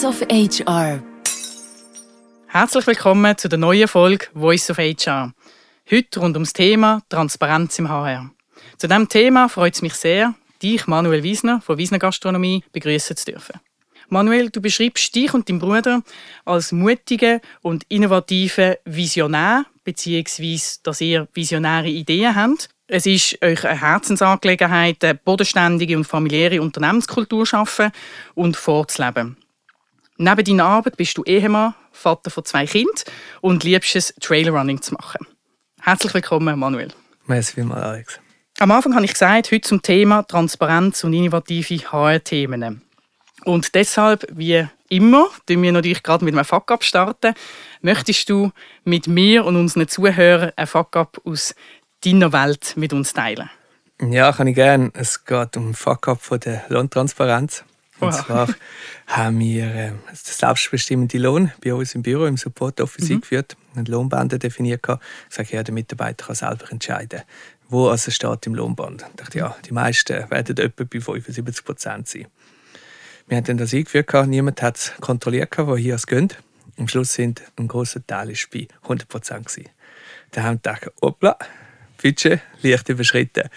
Voice 0.00 0.22
of 0.22 0.22
HR. 0.30 1.02
Herzlich 2.46 2.86
willkommen 2.86 3.36
zu 3.36 3.50
der 3.50 3.58
neuen 3.58 3.86
Folge 3.86 4.28
Voice 4.32 4.70
of 4.70 4.78
HR. 4.78 5.34
Heute 5.90 6.20
rund 6.20 6.36
ums 6.36 6.54
Thema 6.54 7.02
Transparenz 7.10 7.78
im 7.78 7.90
HR. 7.90 8.30
Zu 8.78 8.86
diesem 8.86 9.08
Thema 9.10 9.48
freut 9.50 9.74
es 9.74 9.82
mich 9.82 9.92
sehr, 9.92 10.34
dich, 10.62 10.86
Manuel 10.86 11.22
Wiesner 11.22 11.60
von 11.60 11.76
Wiesner 11.76 11.98
Gastronomie, 11.98 12.64
begrüßen 12.72 13.14
zu 13.14 13.26
dürfen. 13.26 13.60
Manuel, 14.08 14.48
du 14.48 14.62
beschreibst 14.62 15.14
dich 15.14 15.34
und 15.34 15.46
deinen 15.50 15.58
Bruder 15.58 16.02
als 16.46 16.72
mutige 16.72 17.42
und 17.60 17.84
innovative 17.90 18.78
Visionär, 18.86 19.66
beziehungsweise, 19.84 20.78
dass 20.82 21.02
ihr 21.02 21.28
visionäre 21.34 21.88
Ideen 21.88 22.34
habt. 22.34 22.70
Es 22.86 23.04
ist 23.04 23.36
euch 23.42 23.66
eine 23.66 23.78
Herzensangelegenheit, 23.78 25.04
eine 25.04 25.16
bodenständige 25.16 25.94
und 25.98 26.04
familiäre 26.04 26.62
Unternehmenskultur 26.62 27.40
zu 27.40 27.50
schaffen 27.50 27.92
und 28.34 28.56
vorzuleben. 28.56 29.36
Neben 30.22 30.44
deiner 30.44 30.66
Arbeit 30.66 30.98
bist 30.98 31.16
du 31.16 31.24
Ehemann, 31.24 31.74
Vater 31.92 32.30
von 32.30 32.44
zwei 32.44 32.66
Kindern 32.66 32.92
und 33.40 33.64
liebst 33.64 33.96
es, 33.96 34.14
Trailrunning 34.20 34.82
zu 34.82 34.92
machen. 34.92 35.26
Herzlich 35.80 36.12
willkommen, 36.12 36.58
Manuel. 36.58 36.92
Merci 37.24 37.54
vielmals, 37.54 37.82
Alex. 37.82 38.20
Am 38.58 38.70
Anfang 38.70 38.94
habe 38.94 39.06
ich 39.06 39.14
gesagt, 39.14 39.50
heute 39.50 39.66
zum 39.66 39.80
Thema 39.80 40.22
Transparenz 40.24 41.04
und 41.04 41.14
innovative 41.14 41.90
HR-Themen. 41.90 42.82
Und 43.46 43.74
deshalb, 43.74 44.26
wie 44.30 44.66
immer, 44.90 45.26
tun 45.46 45.62
wir 45.62 45.72
natürlich 45.72 46.02
gerade 46.02 46.22
mit 46.22 46.34
einem 46.34 46.44
Fuck-Up 46.44 46.84
starten. 46.84 47.32
Möchtest 47.80 48.28
du 48.28 48.50
mit 48.84 49.06
mir 49.06 49.46
und 49.46 49.56
unseren 49.56 49.88
Zuhörern 49.88 50.52
ein 50.54 50.66
Fuck-Up 50.66 51.18
aus 51.24 51.54
deiner 52.04 52.30
Welt 52.34 52.74
mit 52.76 52.92
uns 52.92 53.14
teilen? 53.14 53.48
Ja, 54.02 54.32
kann 54.32 54.48
ich 54.48 54.54
gerne. 54.54 54.90
Es 54.92 55.24
geht 55.24 55.56
um 55.56 55.72
Fuck-Up 55.72 56.20
von 56.20 56.40
der 56.40 56.66
Lohntransparenz. 56.68 57.64
Und 58.00 58.14
zwar 58.14 58.48
haben 59.06 59.38
wir 59.38 59.64
äh, 59.64 59.88
den 59.88 59.98
selbstbestimmenden 60.12 61.22
Lohn 61.22 61.52
bei 61.62 61.74
uns 61.74 61.94
im 61.94 62.02
Büro, 62.02 62.26
im 62.26 62.36
Support 62.36 62.80
Office 62.80 63.10
eingeführt, 63.10 63.56
eine 63.74 63.84
Lohnbande 63.84 64.38
definiert. 64.38 64.82
gehabt. 64.82 65.02
gesagt, 65.28 65.52
ja, 65.52 65.62
der 65.62 65.74
Mitarbeiter 65.74 66.26
kann 66.26 66.34
selber 66.34 66.70
entscheiden, 66.70 67.22
wo 67.68 67.88
also 67.88 68.10
steht 68.10 68.46
im 68.46 68.54
Lohnband. 68.54 69.04
Ich 69.10 69.16
dachte, 69.16 69.38
ja, 69.38 69.56
die 69.64 69.72
meisten 69.72 70.30
werden 70.30 70.56
etwa 70.56 70.84
bei 70.84 71.00
75 71.00 71.64
Prozent 71.64 72.08
sein. 72.08 72.26
Wir 73.28 73.36
haben 73.36 73.44
dann 73.44 73.58
das 73.58 73.72
eingeführt, 73.72 74.08
gehabt, 74.08 74.28
niemand 74.28 74.60
hat 74.60 74.76
es 74.76 74.92
kontrolliert, 75.00 75.56
wo 75.58 75.76
hier 75.76 75.94
es 75.94 76.06
geht. 76.06 76.36
Am 76.78 76.88
Schluss 76.88 77.12
sind 77.12 77.42
ein 77.56 77.68
großer 77.68 78.04
Teil 78.06 78.30
ist 78.30 78.48
bei 78.50 78.66
100 78.82 79.06
Prozent. 79.08 79.46
Da 80.32 80.42
haben 80.42 80.60
wir 80.64 80.72
gedacht, 80.72 80.92
hoppla, 81.02 81.36
Budget 82.00 82.40
leicht 82.62 82.88
überschritten. 82.88 83.48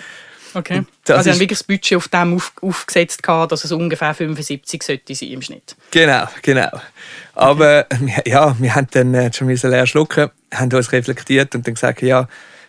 Okay. 0.53 0.83
das 1.05 1.17
also, 1.17 1.29
ihr 1.29 1.31
ist- 1.31 1.35
habt 1.35 1.39
wirklich 1.41 1.59
das 1.59 1.67
Budget 1.67 1.97
auf 1.97 2.07
dem 2.07 2.35
auf, 2.35 2.51
aufgesetzt, 2.61 3.23
gehabt, 3.23 3.51
dass 3.51 3.63
es 3.63 3.71
ungefähr 3.71 4.13
75 4.13 4.83
sollte 4.83 5.15
sein 5.15 5.29
im 5.29 5.41
Schnitt. 5.41 5.75
Genau, 5.91 6.27
genau. 6.41 6.69
Aber 7.33 7.85
wir- 7.99 8.23
ja, 8.25 8.55
wir 8.59 8.75
haben 8.75 8.87
dann 8.91 9.13
äh, 9.13 9.33
schon 9.33 9.47
müssen 9.47 9.69
leer 9.71 9.87
schlucken, 9.87 10.29
haben 10.53 10.71
uns 10.73 10.91
reflektiert 10.91 11.55
und 11.55 11.65
dann 11.67 11.73
gesagt, 11.73 12.01
ja, 12.01 12.27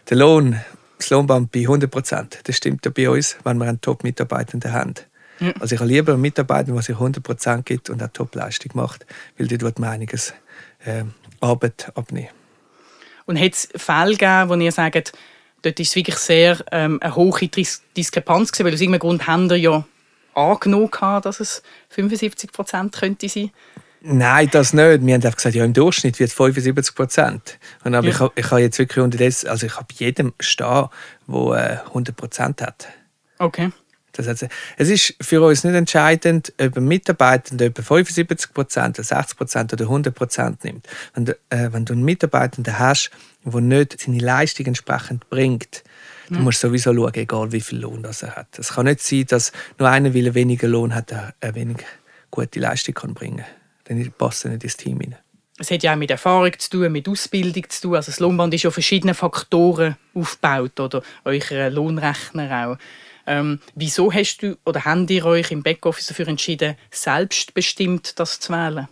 der 0.08 0.16
Lohn, 0.16 0.60
das 0.98 1.10
Lohnband 1.10 1.50
bei 1.52 1.60
100 1.60 1.90
Prozent, 1.90 2.38
das 2.44 2.56
stimmt 2.56 2.84
ja 2.84 2.90
bei 2.94 3.08
uns, 3.10 3.36
wenn 3.44 3.58
wir 3.58 3.66
einen 3.66 3.80
Top-Mitarbeitenden 3.80 4.72
haben. 4.72 4.94
Also 5.60 5.74
ich 5.74 5.80
habe 5.80 5.90
lieber 5.90 6.12
einen 6.12 6.22
Mitarbeiter, 6.22 6.72
der 6.72 6.80
sich 6.82 6.94
100 6.94 7.22
Prozent 7.22 7.66
gibt 7.66 7.90
und 7.90 8.00
auch 8.02 8.08
Top-Leistung 8.12 8.70
macht, 8.74 9.04
weil 9.36 9.48
dort 9.48 9.62
wird 9.62 9.78
man 9.80 9.90
einiges 9.90 10.32
äh, 10.84 11.02
Arbeit 11.40 11.90
abnehmen. 11.96 12.28
Und 13.26 13.40
hat 13.40 13.52
es 13.52 13.68
Fälle 13.74 14.12
gegeben, 14.12 14.48
wo 14.48 14.54
ihr 14.54 14.70
sagt, 14.70 15.12
dort 15.64 15.80
ist 15.80 15.88
es 15.90 15.96
wirklich 15.96 16.16
sehr 16.16 16.58
ähm, 16.72 16.98
eine 17.02 17.14
hohe 17.16 17.48
Dis 17.48 17.82
Diskrepanz 17.96 18.52
gewesen, 18.52 18.66
weil 18.66 18.74
aus 18.74 18.80
irgendeinem 18.80 19.00
Grund 19.00 19.26
haben 19.26 19.48
ihr 19.50 19.56
ja 19.56 19.84
angenommen, 20.34 20.90
gehabt, 20.90 21.26
dass 21.26 21.40
es 21.40 21.62
75 21.90 22.52
Prozent 22.52 22.92
könnte 22.94 23.28
sein. 23.28 23.50
Nein, 24.06 24.48
das 24.52 24.74
nicht. 24.74 24.84
Wir 25.06 25.14
haben 25.14 25.22
einfach 25.24 25.36
gesagt, 25.36 25.54
ja, 25.54 25.64
im 25.64 25.72
Durchschnitt 25.72 26.18
wird 26.20 26.28
es 26.28 26.34
75 26.36 26.94
Prozent. 26.94 27.58
Und 27.84 27.94
aber 27.94 28.06
Ja. 28.08 28.12
ich, 28.12 28.20
habe- 28.20 28.32
ich 28.36 28.50
habe 28.50 28.60
jetzt 28.60 28.78
wirklich 28.78 29.02
unterdessen, 29.02 29.48
also 29.48 29.64
ich 29.66 29.76
habe 29.76 29.86
jedem 29.96 30.34
stehen, 30.40 30.88
der 31.26 31.82
äh, 31.84 31.88
100 31.88 32.14
Prozent 32.16 32.60
hat. 32.60 32.88
Okay. 33.38 33.70
Das 34.16 34.28
heißt, 34.28 34.46
es 34.76 34.88
ist 34.88 35.14
für 35.20 35.42
uns 35.42 35.64
nicht 35.64 35.74
entscheidend, 35.74 36.52
ob 36.60 36.76
ein 36.76 36.84
Mitarbeiter 36.84 37.60
etwa 37.60 37.82
75 37.82 38.54
Prozent, 38.54 38.96
60 38.96 39.36
Prozent 39.36 39.72
oder 39.72 39.84
100 39.84 40.14
Prozent 40.14 40.64
nimmt. 40.64 40.86
Wenn 41.14 41.24
du, 41.26 41.32
äh, 41.50 41.68
wenn 41.72 41.84
du 41.84 41.92
einen 41.92 42.04
Mitarbeiter 42.04 42.78
hast, 42.78 43.10
der 43.44 43.60
nicht 43.60 44.00
seine 44.00 44.18
Leistung 44.18 44.66
entsprechend 44.66 45.28
bringt, 45.28 45.84
du 46.30 46.38
musst 46.38 46.60
sowieso 46.60 46.94
schauen, 46.94 47.14
egal 47.14 47.52
wie 47.52 47.60
viel 47.60 47.80
Lohn 47.80 48.02
das 48.02 48.22
er 48.22 48.36
hat. 48.36 48.58
Es 48.58 48.72
kann 48.74 48.86
nicht 48.86 49.00
sein, 49.00 49.26
dass 49.26 49.52
nur 49.78 49.88
einer, 49.88 50.14
weil 50.14 50.26
er 50.26 50.34
weniger 50.34 50.68
Lohn 50.68 50.94
hat, 50.94 51.12
eine 51.12 51.54
weniger 51.54 51.84
gute 52.30 52.60
Leistung 52.60 52.94
kann 52.94 53.14
bringen 53.14 53.44
kann. 53.86 53.98
Dann 53.98 54.12
passt 54.16 54.44
er 54.44 54.52
nicht 54.52 54.64
ins 54.64 54.76
Team 54.76 55.00
hinein. 55.00 55.18
Es 55.58 55.70
hat 55.70 55.84
ja 55.84 55.92
auch 55.92 55.96
mit 55.96 56.10
Erfahrung 56.10 56.50
zu 56.58 56.70
tun, 56.70 56.90
mit 56.90 57.08
Ausbildung 57.08 57.68
zu 57.68 57.82
tun. 57.82 57.96
Also 57.96 58.10
das 58.10 58.18
Lohnband 58.18 58.52
ist 58.54 58.64
ja 58.64 58.68
auf 58.68 58.74
verschiedenen 58.74 59.14
Faktoren 59.14 59.96
aufgebaut 60.12 60.80
oder 60.80 61.02
euer 61.24 61.70
Lohnrechner 61.70 62.66
auch. 62.66 62.78
Ähm, 63.26 63.60
wieso 63.74 64.12
hast 64.12 64.38
du 64.38 64.56
oder 64.64 64.84
habt 64.84 65.10
ihr 65.10 65.24
euch 65.24 65.50
im 65.50 65.62
Backoffice 65.62 66.08
dafür 66.08 66.28
entschieden, 66.28 66.76
selbstbestimmt 66.90 68.18
das 68.18 68.40
zu 68.40 68.52
wählen? 68.52 68.88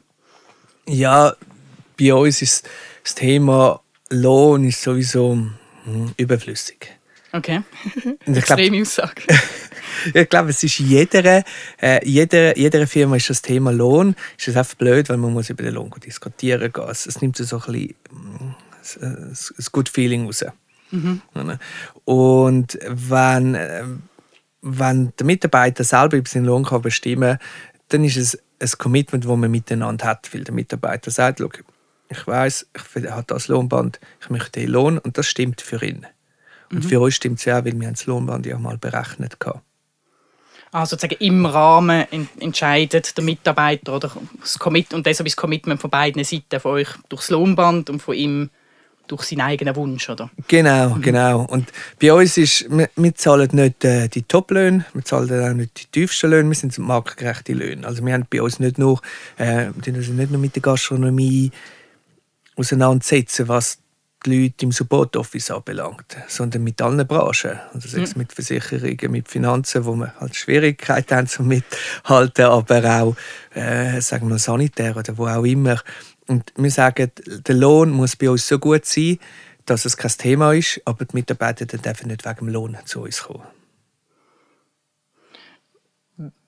Ja, 0.86 1.34
bei 1.98 2.14
uns 2.14 2.42
ist 2.42 2.68
das 3.04 3.14
Thema 3.14 3.80
Lohn 4.10 4.64
ist 4.64 4.82
sowieso 4.82 5.38
hm, 5.84 6.14
überflüssig. 6.16 6.88
Okay. 7.32 7.62
Ich 7.94 8.02
glaub- 8.44 8.58
Extreme 8.58 8.82
Aussage. 8.82 9.22
Ich 10.14 10.28
glaube, 10.28 10.50
es 10.50 10.62
ist 10.64 10.78
jeder, 10.78 11.44
äh, 11.80 12.00
jeder, 12.04 12.56
jeder 12.58 12.86
Firma 12.88 13.16
ist 13.16 13.30
das 13.30 13.40
Thema 13.40 13.70
Lohn. 13.70 14.16
Ist 14.36 14.48
es 14.48 14.56
einfach 14.56 14.74
blöd, 14.74 15.08
weil 15.08 15.16
man 15.16 15.32
muss 15.32 15.48
über 15.48 15.62
den 15.62 15.74
Lohn 15.74 15.92
diskutieren 16.04 16.72
gehen. 16.72 16.88
Es, 16.88 17.06
es 17.06 17.20
nimmt 17.20 17.36
so 17.36 17.56
ein 17.56 17.60
bisschen 17.60 17.94
ein, 19.00 19.30
ein 19.30 19.66
Good 19.70 19.88
Feeling 19.88 20.26
raus. 20.26 20.44
Oder? 21.34 21.58
Und 22.04 22.78
wenn, 22.88 23.54
äh, 23.54 23.84
wenn 24.62 25.12
der 25.18 25.26
Mitarbeiter 25.26 25.84
selber 25.84 26.16
über 26.16 26.28
seinen 26.28 26.46
Lohn 26.46 26.64
kann 26.64 26.82
bestimmen 26.82 27.38
kann, 27.38 27.46
dann 27.88 28.04
ist 28.04 28.16
es 28.16 28.42
ein 28.60 28.78
Commitment, 28.78 29.24
das 29.24 29.36
man 29.36 29.50
miteinander 29.50 30.06
hat. 30.06 30.32
Weil 30.32 30.44
der 30.44 30.54
Mitarbeiter 30.54 31.10
sagt, 31.10 31.40
«Schau, 31.40 31.50
ich 32.08 32.26
weiß, 32.26 32.66
ich 32.96 33.10
habe 33.10 33.24
das 33.26 33.48
Lohnband, 33.48 34.00
ich 34.20 34.30
möchte 34.30 34.60
den 34.60 34.70
Lohn 34.70 34.98
und 34.98 35.18
das 35.18 35.26
stimmt 35.26 35.60
für 35.60 35.84
ihn. 35.84 36.06
Und 36.70 36.84
für 36.84 37.00
uns 37.00 37.16
stimmt 37.16 37.38
es 37.38 37.44
ja 37.44 37.58
auch, 37.58 37.64
weil 37.64 37.78
wir 37.78 37.90
das 37.90 38.06
Lohnband 38.06 38.46
ja 38.46 38.58
mal 38.58 38.78
berechnet 38.78 39.36
haben. 39.44 39.60
Also 40.70 40.96
sozusagen 40.96 41.22
im 41.22 41.44
Rahmen 41.44 42.06
en- 42.10 42.28
entscheidet 42.40 43.14
der 43.16 43.24
Mitarbeiter 43.24 43.94
oder 43.94 44.10
das 44.40 44.58
Commit 44.58 44.94
und 44.94 45.04
deshalb 45.04 45.26
ist 45.26 45.36
das 45.36 45.40
Commitment 45.40 45.82
von 45.82 45.90
beiden 45.90 46.24
Seiten, 46.24 46.60
von 46.60 46.72
euch 46.72 46.88
durchs 47.10 47.28
Lohnband 47.28 47.90
und 47.90 48.00
von 48.00 48.14
ihm 48.14 48.50
durch 49.06 49.24
seinen 49.24 49.42
eigenen 49.42 49.76
Wunsch, 49.76 50.08
oder? 50.08 50.30
Genau, 50.48 50.96
genau. 51.00 51.42
Und 51.44 51.70
bei 52.00 52.12
uns 52.12 52.36
ist, 52.36 52.66
wir, 52.70 52.88
wir 52.96 53.14
zahlen 53.14 53.50
nicht 53.52 53.84
äh, 53.84 54.08
die 54.08 54.22
Top-Löhne, 54.22 54.84
wir 54.94 55.04
zahlen 55.04 55.50
auch 55.50 55.54
nicht 55.54 55.82
die 55.82 55.86
tiefsten 55.86 56.30
Löhne, 56.30 56.48
wir 56.48 56.56
sind 56.56 56.76
marktgerechte 56.78 57.52
Löhne. 57.52 57.86
Also 57.86 58.04
wir 58.04 58.12
haben 58.14 58.26
bei 58.30 58.40
uns 58.40 58.58
nicht 58.60 58.78
nur, 58.78 59.00
äh, 59.36 59.66
wir 59.74 59.94
uns 59.94 60.08
nicht 60.08 60.30
nur 60.30 60.40
mit 60.40 60.54
der 60.54 60.62
Gastronomie 60.62 61.50
auseinandersetzen, 62.56 63.48
was 63.48 63.78
die 64.24 64.42
Leute 64.42 64.66
im 64.66 64.72
Support 64.72 65.16
Office 65.16 65.50
anbelangt, 65.50 66.16
sondern 66.28 66.62
mit 66.62 66.80
allen 66.80 67.06
Branchen. 67.06 67.58
Also 67.72 67.88
sei 67.88 68.02
es 68.02 68.16
mit 68.16 68.32
Versicherungen, 68.32 69.10
mit 69.10 69.28
Finanzen, 69.28 69.84
wo 69.84 69.94
wir 69.94 70.14
halt 70.20 70.36
Schwierigkeiten 70.36 71.16
haben 71.16 71.26
zum 71.26 71.48
mithalten, 71.48 72.44
aber 72.44 73.02
auch, 73.02 73.16
äh, 73.54 74.00
sagen 74.00 74.28
wir, 74.28 74.38
sanitär 74.38 74.96
oder 74.96 75.16
wo 75.18 75.26
auch 75.26 75.44
immer. 75.44 75.80
Und 76.28 76.52
wir 76.56 76.70
sagen, 76.70 77.10
der 77.26 77.54
Lohn 77.54 77.90
muss 77.90 78.16
bei 78.16 78.30
uns 78.30 78.46
so 78.46 78.58
gut 78.58 78.84
sein, 78.84 79.18
dass 79.66 79.84
es 79.84 79.96
kein 79.96 80.10
Thema 80.12 80.52
ist, 80.52 80.80
aber 80.84 81.04
die 81.04 81.16
Mitarbeiter 81.16 81.66
dürfen 81.66 82.08
nicht 82.08 82.24
wegen 82.24 82.36
dem 82.36 82.48
Lohn 82.48 82.76
zu 82.84 83.02
uns 83.02 83.22
kommen. 83.22 83.46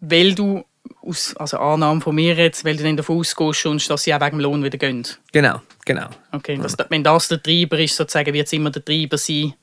Weil 0.00 0.34
du, 0.34 0.64
aus, 1.02 1.36
also 1.36 1.58
Annahme 1.58 2.00
von 2.00 2.14
mir 2.14 2.34
jetzt, 2.34 2.64
weil 2.64 2.76
du 2.76 2.82
dann 2.82 2.96
davon 2.96 3.18
ausgehst, 3.18 3.90
dass 3.90 4.02
sie 4.02 4.14
auch 4.14 4.20
wegen 4.20 4.38
dem 4.38 4.40
Lohn 4.40 4.62
wieder 4.62 4.78
gehen. 4.78 5.06
Genau, 5.32 5.60
genau. 5.84 6.08
Okay, 6.32 6.58
das, 6.60 6.76
wenn 6.88 7.02
das 7.02 7.28
der 7.28 7.42
Treiber 7.42 7.78
ist, 7.78 7.96
sozusagen, 7.96 8.32
wird 8.32 8.46
es 8.46 8.52
immer 8.52 8.70
der 8.70 8.84
Treiber 8.84 9.18
sein, 9.18 9.54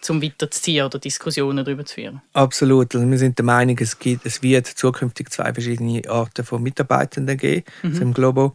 zum 0.00 0.22
weiterzuziehen 0.22 0.84
oder 0.84 0.98
Diskussionen 0.98 1.64
darüber 1.64 1.84
zu 1.84 1.94
führen. 1.94 2.20
Absolut. 2.34 2.94
Also 2.94 3.10
wir 3.10 3.18
sind 3.18 3.38
der 3.38 3.44
Meinung, 3.44 3.78
es, 3.80 3.98
gibt, 3.98 4.26
es 4.26 4.42
wird 4.42 4.66
zukünftig 4.66 5.30
zwei 5.30 5.52
verschiedene 5.52 6.02
Arten 6.08 6.44
von 6.44 6.62
Mitarbeitenden 6.62 7.38
geben 7.38 7.64
also 7.82 8.02
im 8.02 8.12
Globo. 8.12 8.54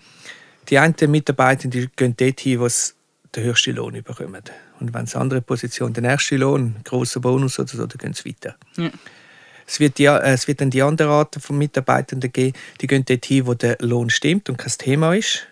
Die 0.69 0.77
einen 0.77 0.95
Mitarbeiter 1.07 1.67
die 1.67 1.89
gehen 1.95 2.15
dorthin, 2.15 2.59
wo 2.59 2.67
sie 2.67 2.93
den 3.35 3.43
höchsten 3.43 3.75
Lohn 3.75 3.93
bekommen. 4.03 4.43
Und 4.79 4.93
wenn 4.93 5.05
es 5.05 5.15
andere 5.15 5.41
Position 5.41 5.93
den 5.93 6.05
ersten 6.05 6.37
Lohn, 6.37 6.61
einen 6.75 6.83
grossen 6.83 7.21
Bonus 7.21 7.59
oder 7.59 7.69
so, 7.69 7.85
dann 7.85 7.97
gehen 7.97 8.13
sie 8.13 8.29
weiter. 8.29 8.55
Ja. 8.77 8.89
Es 9.67 9.79
wird, 9.79 9.99
die, 9.99 10.05
äh, 10.05 10.19
es 10.33 10.47
wird 10.47 10.61
dann 10.61 10.71
die 10.71 10.81
andere 10.81 11.09
Art 11.09 11.35
von 11.39 11.57
Mitarbeitenden 11.57 12.31
geben, 12.31 12.57
die 12.81 12.87
gehen 12.87 13.05
dorthin, 13.05 13.45
wo 13.45 13.53
der 13.53 13.77
Lohn 13.81 14.09
stimmt 14.09 14.49
und 14.49 14.57
kein 14.57 14.73
Thema 14.77 15.15
ist, 15.15 15.47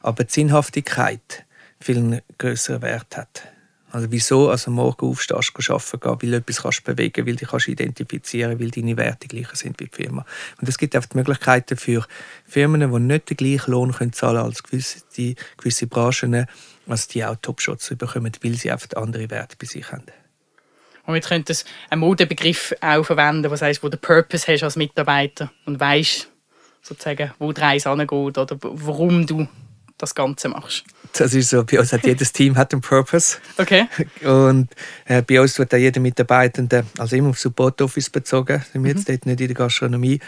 aber 0.00 0.24
die 0.24 0.32
Sinnhaftigkeit 0.32 1.44
viel 1.80 2.20
größeren 2.38 2.82
Wert 2.82 3.16
hat. 3.16 3.44
Also 3.92 4.10
wieso 4.10 4.50
also 4.50 4.70
morgen 4.70 5.06
aufstehst, 5.06 5.52
arbeiten 5.70 6.22
weil 6.22 6.30
du 6.30 6.36
etwas 6.36 6.62
kannst 6.62 6.84
bewegen 6.84 7.26
weil 7.26 7.36
du 7.36 7.46
dich 7.46 7.68
identifizieren 7.68 8.60
weil 8.60 8.70
deine 8.70 8.96
Werte 8.96 9.26
gleich 9.26 9.48
sind 9.54 9.80
wie 9.80 9.86
die 9.86 9.90
Firma. 9.94 10.24
Und 10.60 10.68
es 10.68 10.78
gibt 10.78 10.96
auch 10.96 11.04
die 11.04 11.16
Möglichkeiten 11.16 11.76
für 11.76 12.06
Firmen, 12.46 12.92
die 12.92 13.00
nicht 13.00 13.30
den 13.30 13.36
gleichen 13.36 13.70
Lohn 13.72 13.92
können 13.92 14.12
zahlen 14.12 14.38
als 14.38 14.62
gewisse, 14.62 15.00
die, 15.16 15.34
gewisse 15.56 15.86
Branchen, 15.86 16.46
also 16.86 17.08
die 17.12 17.24
auch 17.24 17.36
Top-Shots 17.42 17.94
bekommen, 17.96 18.32
weil 18.42 18.54
sie 18.54 18.70
einfach 18.70 18.88
andere 18.96 19.28
Werte 19.30 19.56
bei 19.58 19.66
sich 19.66 19.90
haben. 19.90 20.06
Und 21.06 21.16
jetzt 21.16 21.28
könnte 21.28 21.52
es 21.52 21.64
einen 21.88 22.00
Modebegriff 22.00 22.74
auch 22.80 23.02
verwenden, 23.02 23.50
was 23.50 23.62
heißt, 23.62 23.82
wo 23.82 23.88
du 23.88 23.96
Purpose 23.96 24.46
hast 24.46 24.62
als 24.62 24.76
Mitarbeiter 24.76 25.50
und 25.64 25.80
weißt 25.80 26.30
sozusagen, 26.82 27.32
wo 27.38 27.52
die 27.52 27.60
Reise 27.60 27.90
angeht 27.90 28.12
oder 28.12 28.56
warum 28.60 29.26
du 29.26 29.48
das 30.00 30.14
Ganze 30.14 30.48
machst. 30.48 30.84
Das 31.12 31.34
ist 31.34 31.50
so, 31.50 31.64
bei 31.64 31.78
uns 31.78 31.92
hat 31.92 32.04
jedes 32.04 32.32
Team 32.32 32.56
hat 32.56 32.72
einen 32.72 32.80
Purpose. 32.80 33.38
Okay. 33.58 33.88
Und 34.22 34.68
äh, 35.06 35.22
bei 35.22 35.40
uns 35.40 35.58
wird 35.58 35.74
auch 35.74 35.78
jeder 35.78 36.00
Mitarbeitende, 36.00 36.84
also 36.98 37.16
immer 37.16 37.30
auf 37.30 37.38
Support 37.38 37.82
Office 37.82 38.10
bezogen, 38.10 38.62
sind 38.72 38.84
wir 38.84 38.92
mhm. 38.92 38.98
jetzt 38.98 39.08
dort 39.08 39.26
nicht 39.26 39.40
in 39.40 39.48
der 39.48 39.56
Gastronomie, 39.56 40.20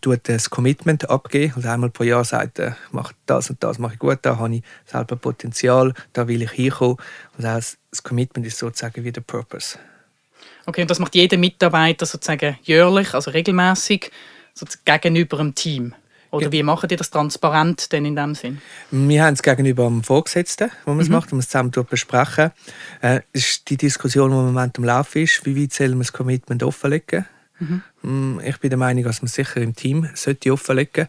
tut 0.00 0.20
das 0.28 0.48
Commitment 0.48 1.10
abgeben. 1.10 1.54
Also 1.56 1.68
einmal 1.68 1.90
pro 1.90 2.04
Jahr 2.04 2.24
sagt 2.24 2.60
er, 2.60 2.76
mache 2.92 3.14
das 3.26 3.50
und 3.50 3.62
das 3.62 3.78
mache 3.78 3.94
ich 3.94 3.98
gut, 3.98 4.18
da 4.22 4.38
habe 4.38 4.56
ich 4.56 4.62
selber 4.84 5.16
Potenzial, 5.16 5.92
da 6.12 6.28
will 6.28 6.42
ich 6.42 6.52
hinkommen. 6.52 6.96
Und 7.36 7.44
das, 7.44 7.76
das 7.90 8.02
Commitment 8.02 8.46
ist 8.46 8.58
sozusagen 8.58 9.04
wie 9.04 9.12
der 9.12 9.22
Purpose. 9.22 9.78
Okay, 10.66 10.82
und 10.82 10.90
das 10.90 10.98
macht 10.98 11.14
jeder 11.14 11.36
Mitarbeiter 11.36 12.06
sozusagen 12.06 12.58
jährlich, 12.62 13.14
also 13.14 13.30
regelmäßig, 13.30 14.10
gegenüber 14.84 15.36
dem 15.38 15.54
Team? 15.54 15.94
Oder 16.30 16.52
wie 16.52 16.62
machen 16.62 16.88
die 16.88 16.96
das 16.96 17.10
transparent 17.10 17.92
denn 17.92 18.04
in 18.04 18.16
dem 18.16 18.34
Sinn? 18.34 18.60
Wir 18.90 19.24
haben 19.24 19.34
es 19.34 19.42
gegenüber 19.42 19.84
dem 19.84 20.02
Vorgesetzten, 20.02 20.70
wo 20.84 20.92
man 20.92 21.00
es 21.00 21.08
mhm. 21.08 21.14
macht, 21.14 21.32
wo 21.32 21.36
wir 21.36 21.40
es 21.40 21.48
zusammen 21.48 21.72
besprechen. 21.88 22.50
Äh, 23.00 23.20
ist 23.32 23.68
die 23.70 23.76
Diskussion, 23.76 24.30
die 24.30 24.36
im 24.36 24.46
Moment 24.46 24.78
am 24.78 24.84
Laufen 24.84 25.22
ist, 25.22 25.44
wie 25.46 25.60
weit 25.60 25.72
soll 25.72 25.90
man 25.90 26.00
das 26.00 26.12
Commitment 26.12 26.62
offenlegen? 26.62 27.26
Mhm. 27.58 27.82
Mm, 28.02 28.40
ich 28.40 28.58
bin 28.58 28.70
der 28.70 28.78
Meinung, 28.78 29.04
dass 29.04 29.22
man 29.22 29.28
sicher 29.28 29.60
im 29.60 29.74
Team 29.74 30.08
sollte 30.14 30.52
offenlegen 30.52 31.08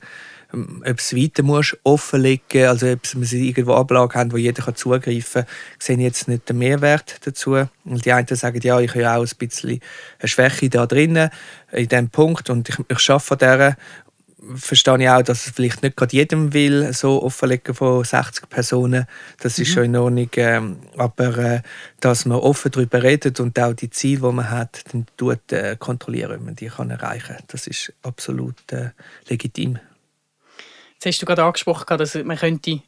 sollte. 0.52 0.64
Mm, 0.64 0.81
ob 0.90 1.00
es 1.00 1.14
weiter 1.14 1.44
muss, 1.44 1.75
offenlegen, 1.84 2.68
also 2.68 2.88
ob 2.88 3.06
sie 3.06 3.50
irgendwo 3.50 3.74
Ablagen 3.74 4.14
haben, 4.18 4.31
wo 4.31 4.38
jeder 4.38 4.74
zugreifen 4.74 5.44
kann, 5.44 5.54
sehe 5.78 5.98
ich 5.98 6.04
jetzt 6.04 6.28
nicht 6.28 6.48
den 6.48 6.58
Mehrwert 6.58 7.19
dazu. 7.25 7.68
Und 7.84 8.06
die 8.06 8.14
einen 8.14 8.28
sagen, 8.28 8.62
ja, 8.62 8.80
ich 8.80 8.96
habe 8.96 9.12
auch 9.12 9.25
ein 9.25 9.38
bisschen 9.38 9.81
eine 10.19 10.28
Schwäche 10.28 10.69
da 10.69 10.86
drinnen, 10.86 11.30
in 11.72 11.88
diesem 11.88 12.10
Punkt, 12.10 12.50
und 12.50 12.69
ich, 12.69 12.78
ich 12.88 13.10
arbeite 13.10 13.52
an 13.52 13.60
dieser 13.60 13.78
verstehe 14.56 15.02
ich 15.02 15.10
auch, 15.10 15.22
dass 15.22 15.46
es 15.46 15.54
vielleicht 15.54 15.84
nicht 15.84 15.96
gerade 15.98 16.16
jedem 16.16 16.54
will, 16.54 16.94
so 16.94 17.22
offenlegen 17.24 17.74
von 17.74 18.04
60 18.04 18.50
Personen. 18.50 19.06
Das 19.40 19.60
ist 19.60 19.70
mhm. 19.70 19.74
schon 19.74 19.84
in 19.86 19.96
Ordnung. 19.96 20.30
Ähm, 20.36 20.78
aber 20.98 21.38
äh, 21.38 21.62
dass 22.00 22.26
man 22.26 22.40
offen 22.40 22.72
darüber 22.72 23.04
redet 23.04 23.40
und 23.40 23.60
auch 23.60 23.74
die 23.74 23.90
Ziele, 23.90 24.22
die 24.22 24.34
man 24.34 24.50
hat, 24.50 24.84
dann 24.92 25.06
tut, 25.18 25.52
äh, 25.52 25.76
kontrollieren, 25.78 26.32
wenn 26.32 26.46
man 26.46 26.56
die 26.56 26.68
kann 26.68 26.90
erreichen 26.90 27.36
kann. 27.36 27.44
Das 27.48 27.68
ist 27.68 27.94
absolut 28.04 28.56
äh, 28.72 28.92
legitim. 29.28 29.80
Jetzt 30.94 31.06
hast 31.06 31.22
du 31.22 31.26
gerade 31.26 31.44
angesprochen, 31.44 31.98
dass 31.98 32.16
man 32.16 32.38
könnte 32.38 32.82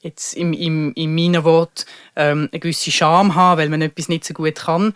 jetzt 0.00 0.34
im, 0.34 0.52
im, 0.52 0.92
in 0.94 1.14
meinen 1.14 1.44
Worten 1.44 1.84
ähm, 2.16 2.48
eine 2.52 2.60
gewisse 2.60 2.90
Scham 2.90 3.34
haben, 3.34 3.60
weil 3.60 3.68
man 3.68 3.82
etwas 3.82 4.08
nicht 4.08 4.24
so 4.24 4.34
gut 4.34 4.56
kann 4.56 4.94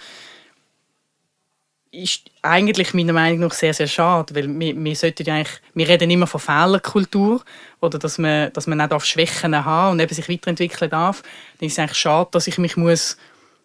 ist 2.02 2.31
eigentlich 2.43 2.93
meiner 2.94 3.12
Meinung 3.12 3.41
nach 3.41 3.52
sehr, 3.52 3.73
sehr 3.73 3.87
schade, 3.87 4.35
weil 4.35 4.49
wir, 4.49 4.76
wir 4.76 4.96
eigentlich, 5.29 5.61
wir 5.75 5.88
reden 5.88 6.11
immer 6.11 6.26
von 6.26 6.41
Fehlerkultur 6.41 7.43
oder 7.81 7.99
dass 7.99 8.19
man, 8.19 8.52
dass 8.52 8.67
man 8.67 8.79
nicht 8.79 8.93
Schwächen 9.06 9.64
haben 9.64 9.93
und 9.93 10.00
eben 10.00 10.12
sich 10.12 10.29
weiterentwickeln 10.29 10.91
darf. 10.91 11.23
Dann 11.58 11.67
ist 11.67 11.75
es 11.75 11.79
eigentlich 11.79 11.99
schade, 11.99 12.29
dass 12.32 12.46
ich 12.46 12.58
mich 12.58 12.76
muss, 12.76 13.17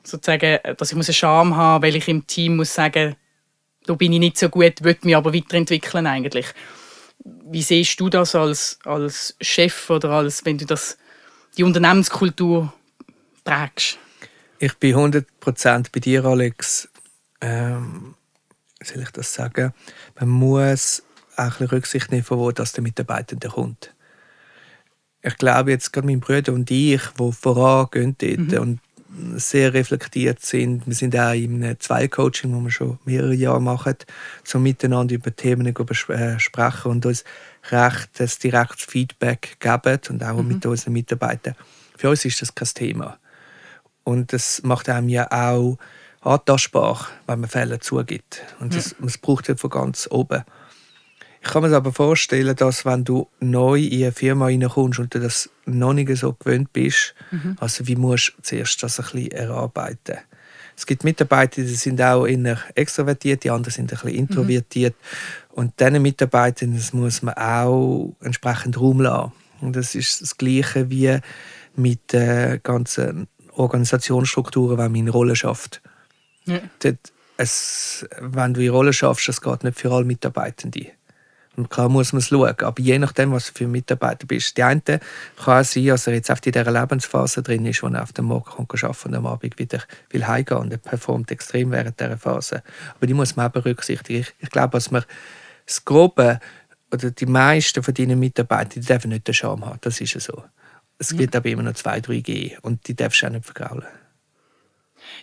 sozusagen, 0.04 0.60
dass 0.78 0.92
ich 0.92 0.96
muss 0.96 1.08
eine 1.08 1.14
Scham 1.14 1.56
haben, 1.56 1.84
weil 1.84 1.96
ich 1.96 2.08
im 2.08 2.26
Team 2.28 2.58
muss 2.58 2.74
sagen, 2.74 3.16
da 3.86 3.94
bin 3.96 4.14
ich 4.14 4.20
nicht 4.20 4.38
so 4.38 4.50
gut, 4.50 4.84
will 4.84 4.98
mich 5.02 5.16
aber 5.16 5.34
weiterentwickeln 5.34 6.06
eigentlich. 6.06 6.48
Wie 7.24 7.62
siehst 7.62 8.00
du 8.00 8.10
das 8.10 8.36
als, 8.36 8.80
als 8.86 9.36
Chef 9.42 9.90
oder 9.90 10.12
als, 10.12 10.46
wenn 10.46 10.58
du 10.58 10.66
das, 10.66 10.98
die 11.58 11.64
Unternehmenskultur 11.64 12.72
prägst? 13.44 13.98
Ich 14.60 14.74
bin 14.76 14.96
100% 14.96 15.88
bei 15.92 16.00
dir, 16.00 16.26
Alex. 16.26 16.90
Ähm, 17.42 18.16
soll 18.84 19.04
ich 19.04 19.12
das 19.12 19.34
sagen, 19.34 19.74
man 20.20 20.30
muss 20.30 21.04
auch 21.36 21.60
ein 21.60 21.68
Rücksicht 21.68 22.12
nehmen, 22.12 22.24
von 22.24 22.40
wo 22.40 22.52
das 22.52 22.74
der 22.74 22.84
Mitarbeitende 22.84 23.50
kommt. 23.50 23.94
Ich 25.22 25.38
glaube 25.38 25.72
jetzt 25.72 25.92
gerade 25.92 26.08
mein 26.08 26.20
Bruder 26.22 26.54
und 26.54 26.72
ich, 26.72 27.02
die 27.02 27.32
vorangehen 27.32 28.16
dort 28.18 28.40
mhm. 28.52 28.58
und 28.58 28.80
sehr 29.36 29.74
reflektiert 29.74 30.42
sind. 30.42 30.86
Wir 30.86 30.94
sind 30.94 31.16
auch 31.16 31.34
in 31.34 31.64
einem 31.64 31.80
Zwei-Coaching, 31.80 32.52
das 32.52 32.64
wir 32.64 32.72
schon 32.72 33.00
mehrere 33.06 33.34
Jahre 33.34 33.62
machen, 33.62 33.96
so 34.44 34.60
miteinander 34.60 35.16
über 35.16 35.36
Themen 35.36 35.68
äh, 35.68 36.40
sprechen 36.40 36.92
und 36.92 37.06
uns 37.06 37.24
recht, 37.72 38.10
das 38.18 38.40
direktes 38.40 38.86
Feedback 38.86 39.58
geben 39.60 40.00
und 40.10 40.24
auch 40.24 40.42
mhm. 40.42 40.48
mit 40.48 40.66
unseren 40.66 40.94
Mitarbeitern. 40.94 41.56
Für 41.98 42.12
uns 42.12 42.24
ist 42.24 42.42
das 42.42 42.54
kein 42.54 42.70
Thema. 42.74 43.18
Und 44.04 44.32
das 44.32 44.64
macht 44.64 44.88
einem 44.90 45.10
ja 45.10 45.30
auch 45.32 45.78
antastbar, 46.22 47.08
wenn 47.28 47.40
man 47.42 47.50
Fälle 47.50 47.80
zugibt. 47.80 48.42
Und 48.60 48.76
das, 48.76 48.96
ja. 49.00 49.08
braucht 49.22 49.48
ja 49.48 49.56
von 49.56 49.70
ganz 49.70 50.08
oben. 50.12 50.44
Ich 51.42 51.50
kann 51.50 51.64
mir 51.64 51.76
aber 51.76 51.94
vorstellen, 51.94 52.56
dass 52.56 52.86
wenn 52.86 53.06
du 53.06 53.30
neu 53.40 53.80
in 53.80 54.04
eine 54.04 54.12
Firma 54.12 54.46
reinkommst 54.46 55.00
und 55.00 55.16
du 55.16 55.20
das 55.20 55.50
noch 55.66 55.94
nicht 55.94 56.14
so 56.18 56.34
gewöhnt 56.34 56.74
bist, 56.74 57.16
mhm. 57.32 57.56
also 57.60 57.88
wie 57.88 57.96
musst 57.96 58.34
du 58.38 58.42
zuerst 58.42 58.84
das 58.84 59.00
ein 59.00 59.06
bisschen 59.06 59.32
erarbeiten. 59.32 60.18
Es 60.76 60.86
gibt 60.86 61.04
Mitarbeiter, 61.04 61.62
die 61.62 61.68
sind 61.68 62.02
auch 62.02 62.26
eher 62.26 62.58
extrovertiert, 62.76 63.44
die 63.44 63.52
anderen 63.52 63.74
sind 63.74 63.92
ein 63.92 64.00
bisschen 64.00 64.18
introvertiert. 64.18 64.96
Mhm. 64.96 65.54
Und 65.56 65.80
diesen 65.80 66.02
Mitarbeitern 66.02 66.74
das 66.74 66.94
muss 66.94 67.22
man 67.22 67.36
auch 67.36 68.16
entsprechend 68.22 68.80
Raum 68.80 69.02
lassen. 69.02 69.32
Und 69.62 69.76
das 69.76 69.96
ist 69.96 70.22
das 70.22 70.38
Gleiche 70.38 70.90
wie 70.90 71.20
mit 71.76 72.14
den 72.14 72.62
ganzen 72.64 73.28
Organisationsstrukturen, 73.54 74.78
wenn 74.78 74.92
man 74.92 75.02
in 75.02 75.10
Rolle 75.10 75.36
schafft. 75.36 75.82
Ja. 76.50 76.92
es, 77.38 78.06
wenn 78.20 78.54
du 78.54 78.62
in 78.62 78.72
Rolle 78.72 78.94
schaffst, 78.94 79.28
das 79.28 79.42
geht 79.42 79.64
nicht 79.64 79.80
für 79.80 79.92
alle 79.92 80.06
Mitarbeitenden. 80.06 80.88
Und 81.60 81.70
klar 81.70 81.90
muss 81.90 82.14
man 82.14 82.20
es 82.20 82.30
schauen. 82.30 82.56
Aber 82.62 82.82
je 82.82 82.98
nachdem, 83.00 83.34
was 83.34 83.48
du 83.48 83.54
für 83.54 83.66
ein 83.66 83.72
Mitarbeiter 83.72 84.26
bist. 84.26 84.56
Die 84.56 84.64
eine 84.64 84.82
kann 84.82 85.64
sein, 85.66 85.88
dass 85.88 86.08
er 86.08 86.14
jetzt 86.14 86.32
auf 86.32 86.40
in 86.46 86.54
dieser 86.54 86.72
Lebensphase 86.72 87.44
drin 87.44 87.66
ist, 87.66 87.84
wo 87.84 87.88
er 87.88 88.02
auf 88.02 88.14
dem 88.14 88.26
Morgen 88.26 88.46
kommt, 88.46 88.72
arbeiten 88.82 89.10
und 89.10 89.16
am 89.16 89.26
Abend 89.26 89.60
wieder 89.60 89.84
will 90.10 90.26
heimgehen 90.26 90.58
und 90.58 90.72
er 90.72 90.78
performt 90.78 91.32
extrem 91.32 91.72
während 91.72 92.00
dieser 92.00 92.18
Phase. 92.18 92.64
Aber 92.96 93.08
die 93.08 93.14
muss 93.14 93.36
man 93.36 93.48
auch 93.48 93.52
berücksichtigen. 93.52 94.22
Ich, 94.22 94.34
ich 94.40 94.50
glaube, 94.50 94.72
dass 94.72 94.90
man 94.90 95.04
das 95.66 95.84
Grobe 95.84 96.40
oder 96.94 97.12
die 97.12 97.26
meisten 97.26 97.84
von 97.84 97.94
deinen 97.94 98.20
Mitarbeitern, 98.20 98.82
die 98.82 98.88
dürfen 98.88 99.10
nicht 99.10 99.28
den 99.28 99.34
Charme 99.34 99.66
haben. 99.66 99.80
Das 99.82 100.00
ist 100.00 100.14
ja 100.14 100.22
so. 100.22 100.44
Es 100.98 101.16
gibt 101.16 101.34
ja. 101.34 101.40
aber 101.40 101.50
immer 101.50 101.64
noch 101.64 101.74
zwei, 101.74 102.00
drei 102.00 102.20
G 102.20 102.58
und 102.62 102.88
die 102.88 102.96
darfst 102.96 103.22
du 103.22 103.28
auch 103.28 103.32
nicht 103.32 103.46
vergraulen. 103.46 103.86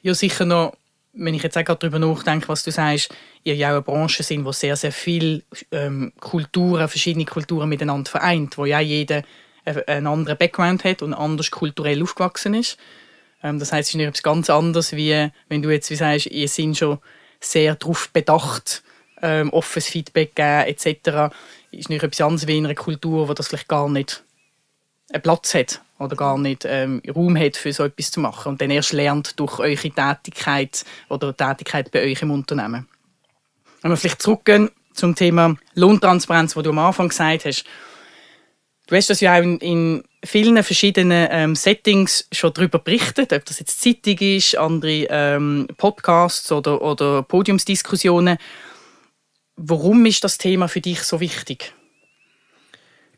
Ja, 0.02 0.14
sicher 0.14 0.44
noch 0.44 0.76
wenn 1.16 1.34
ich 1.34 1.42
jetzt 1.42 1.56
auch 1.56 1.62
darüber 1.62 1.98
nachdenke, 1.98 2.48
was 2.48 2.62
du 2.62 2.70
sagst, 2.70 3.14
ihr 3.42 3.54
ja 3.54 3.68
auch 3.68 3.72
eine 3.72 3.82
Branche 3.82 4.22
sind, 4.22 4.44
wo 4.44 4.52
sehr, 4.52 4.76
sehr 4.76 4.92
viele 4.92 5.42
ähm, 5.72 6.12
Kulturen, 6.20 6.88
verschiedene 6.88 7.24
Kulturen 7.24 7.68
miteinander 7.68 8.10
vereint, 8.10 8.58
wo 8.58 8.64
ja 8.64 8.80
jeder 8.80 9.22
einen 9.64 10.06
anderen 10.06 10.38
Background 10.38 10.84
hat 10.84 11.02
und 11.02 11.14
anders 11.14 11.50
kulturell 11.50 12.02
aufgewachsen 12.02 12.54
ist. 12.54 12.78
Ähm, 13.42 13.58
das 13.58 13.72
heißt, 13.72 13.88
es 13.88 13.94
ist 13.94 14.00
etwas 14.00 14.22
ganz 14.22 14.50
anderes, 14.50 14.92
wie 14.92 15.30
wenn 15.48 15.62
du 15.62 15.70
jetzt 15.70 15.90
wie 15.90 15.96
sagst, 15.96 16.26
ihr 16.26 16.48
seid 16.48 16.76
schon 16.76 16.98
sehr 17.40 17.74
darauf 17.74 18.10
bedacht, 18.10 18.82
ähm, 19.22 19.50
offenes 19.50 19.88
Feedback 19.88 20.34
geben 20.34 20.66
etc. 20.66 21.34
Ist 21.70 21.88
nicht 21.88 22.02
etwas 22.02 22.20
anderes 22.20 22.46
wie 22.46 22.58
in 22.58 22.66
einer 22.66 22.74
Kultur, 22.74 23.28
wo 23.28 23.34
das 23.34 23.48
vielleicht 23.48 23.68
gar 23.68 23.88
nicht 23.88 24.22
einen 25.12 25.22
Platz 25.22 25.54
hat 25.54 25.80
oder 25.98 26.16
gar 26.16 26.38
nicht 26.38 26.64
ähm, 26.66 27.00
Raum 27.14 27.36
hat, 27.36 27.56
für 27.56 27.72
so 27.72 27.84
etwas 27.84 28.10
zu 28.10 28.20
machen 28.20 28.50
und 28.50 28.60
dann 28.60 28.70
erst 28.70 28.92
lernt 28.92 29.38
durch 29.40 29.58
eure 29.58 29.90
Tätigkeit 29.90 30.84
oder 31.08 31.36
Tätigkeit 31.36 31.90
bei 31.90 32.04
euch 32.04 32.22
im 32.22 32.30
Unternehmen. 32.30 32.86
Wenn 33.82 33.90
wir 33.90 33.96
vielleicht 33.96 34.22
zurückgehen 34.22 34.70
zum 34.92 35.14
Thema 35.14 35.56
Lohntransparenz, 35.74 36.56
wo 36.56 36.62
du 36.62 36.70
am 36.70 36.78
Anfang 36.78 37.08
gesagt 37.08 37.44
hast, 37.44 37.64
du 38.86 38.96
hast 38.96 39.10
das 39.10 39.20
ja 39.20 39.38
auch 39.38 39.42
in, 39.42 39.58
in 39.58 40.04
vielen 40.24 40.62
verschiedenen 40.62 41.28
ähm, 41.30 41.54
Settings 41.54 42.26
schon 42.32 42.52
darüber 42.52 42.78
berichtet, 42.78 43.32
ob 43.32 43.44
das 43.44 43.58
jetzt 43.58 43.80
Zeitung 43.80 44.18
ist, 44.18 44.56
andere 44.56 45.06
ähm, 45.08 45.68
Podcasts 45.76 46.50
oder, 46.52 46.82
oder 46.82 47.22
Podiumsdiskussionen. 47.22 48.38
Warum 49.56 50.04
ist 50.04 50.24
das 50.24 50.36
Thema 50.36 50.68
für 50.68 50.80
dich 50.80 51.02
so 51.02 51.20
wichtig? 51.20 51.74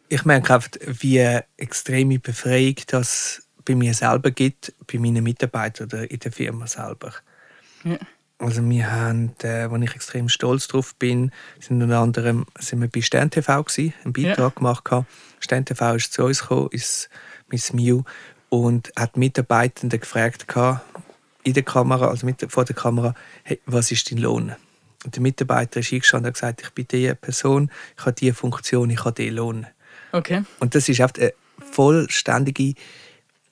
Ich 0.09 0.25
merke 0.25 0.55
einfach, 0.55 0.71
wie 0.87 1.41
extreme 1.57 2.19
Befreiung 2.19 2.77
das 2.87 3.43
bei 3.65 3.75
mir 3.75 3.95
selber 3.95 4.31
gibt, 4.31 4.73
bei 4.91 4.99
meinen 4.99 5.23
Mitarbeitern 5.23 5.87
oder 5.87 6.11
in 6.11 6.19
der 6.19 6.33
Firma 6.33 6.67
selber. 6.67 7.13
Ja. 7.85 7.99
Also 8.39 8.67
wir 8.69 8.91
haben, 8.91 9.35
äh, 9.43 9.69
wo 9.69 9.77
ich 9.77 9.95
extrem 9.95 10.29
stolz 10.29 10.69
drauf 10.69 10.95
bin, 10.95 11.33
sind 11.59 11.83
unter 11.83 11.99
anderem 11.99 12.47
sind 12.59 12.81
wir 12.81 12.89
bei 12.89 13.03
Stern 13.03 13.31
TV 13.31 13.65
gewesen, 13.65 13.95
einen 14.05 14.13
Beitrag 14.13 14.39
ja. 14.39 14.49
gemacht 14.51 14.91
haben. 14.91 15.07
Stern 15.41 15.65
TV 15.65 15.95
ist 15.95 16.13
zu 16.13 16.25
uns 16.25 16.41
gekommen, 16.41 16.69
ist 16.71 17.11
Miss 17.49 17.73
Mew 17.73 18.05
und 18.49 18.93
hat 18.97 19.17
Mitarbeitende 19.17 19.99
gefragt 19.99 20.47
in 21.43 21.55
der 21.55 21.63
Kamera, 21.63 22.09
also 22.09 22.27
mit, 22.27 22.45
vor 22.49 22.65
der 22.65 22.77
Kamera, 22.77 23.15
hey, 23.43 23.61
was 23.67 23.91
ist 23.91 24.11
dein 24.11 24.19
Lohn? 24.19 24.55
Und 25.05 25.15
der 25.15 25.23
Mitarbeiter 25.23 25.81
ist 25.81 25.93
eingestanden 25.93 26.27
und 26.27 26.29
hat 26.29 26.35
gesagt, 26.35 26.63
ich 26.63 26.71
bin 26.71 26.87
diese 26.91 27.15
Person, 27.15 27.71
ich 27.97 28.05
habe 28.05 28.13
diese 28.13 28.35
Funktion, 28.35 28.91
ich 28.91 29.05
habe 29.05 29.15
diesen 29.15 29.37
Lohn. 29.37 29.67
Okay. 30.13 30.43
Und 30.61 30.75
das 30.75 30.89
ist 30.89 31.01
oft 31.01 31.19
eine 31.19 31.33
vollständige 31.59 32.75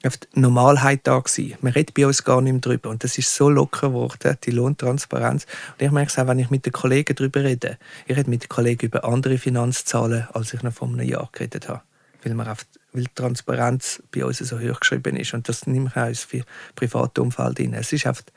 oft 0.07 0.29
Normalheit 0.35 1.01
da 1.05 1.19
gewesen. 1.19 1.57
Man 1.61 1.73
redet 1.73 1.95
bei 1.95 2.07
uns 2.07 2.25
gar 2.25 2.41
nicht 2.41 2.53
mehr 2.53 2.61
drüber. 2.61 2.91
Und 2.91 3.05
das 3.05 3.19
ist 3.19 3.35
so 3.35 3.49
locker 3.49 3.89
geworden, 3.89 4.37
die 4.45 4.51
Lohntransparenz. 4.51 5.47
Und 5.73 5.85
ich 5.85 5.91
merke 5.91 6.11
es 6.11 6.19
auch, 6.19 6.27
wenn 6.27 6.39
ich 6.39 6.51
mit 6.51 6.65
den 6.65 6.73
Kollegen 6.73 7.15
darüber 7.15 7.45
rede. 7.45 7.79
Ich 8.07 8.17
rede 8.17 8.31
mit 8.31 8.45
den 8.45 8.49
Kollegen 8.49 8.87
über 8.87 9.05
andere 9.05 9.39
Finanzzahlen, 9.39 10.29
als 10.33 10.55
ich 10.55 10.63
noch 10.63 10.73
vor 10.73 10.89
einem 10.89 11.07
Jahr 11.07 11.29
geredet 11.33 11.69
habe. 11.69 11.83
Weil, 12.23 12.35
man 12.35 12.49
oft, 12.49 12.67
weil 12.93 13.05
die 13.05 13.15
Transparenz 13.15 14.03
bei 14.13 14.25
uns 14.25 14.39
so 14.39 14.59
hoch 14.59 14.81
geschrieben 14.81 15.17
ist. 15.17 15.35
Und 15.35 15.49
das 15.49 15.67
nehme 15.67 15.91
ich 15.91 15.97
auch 15.97 16.07
ins 16.07 16.27
private 16.75 17.23
Umfeld 17.23 17.61
rein. 17.61 17.75
Es 17.75 17.93
ist 17.93 18.07
oft, 18.07 18.33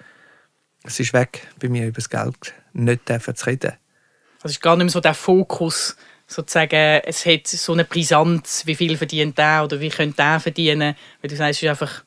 es 0.83 0.99
ist 0.99 1.13
weg, 1.13 1.47
bei 1.59 1.69
mir 1.69 1.87
über 1.87 1.95
das 1.95 2.09
Geld 2.09 2.53
nicht 2.73 3.07
zu 3.07 3.45
reden. 3.45 3.73
Das 4.41 4.51
ist 4.51 4.61
gar 4.61 4.75
nicht 4.75 4.85
mehr 4.85 4.91
so 4.91 5.01
der 5.01 5.13
Fokus, 5.13 5.97
sozusagen, 6.29 7.01
es 7.05 7.25
hat 7.25 7.47
so 7.47 7.73
eine 7.73 7.83
Brisanz, 7.83 8.63
wie 8.65 8.75
viel 8.75 8.95
verdient 8.97 9.37
der 9.37 9.63
oder 9.63 9.79
wie 9.79 9.89
könnte 9.89 10.17
der 10.17 10.39
verdienen. 10.39 10.95
Weil 11.21 11.29
du 11.29 11.35
sagst, 11.35 11.57
es 11.57 11.63
ist 11.63 11.69
einfach, 11.69 12.03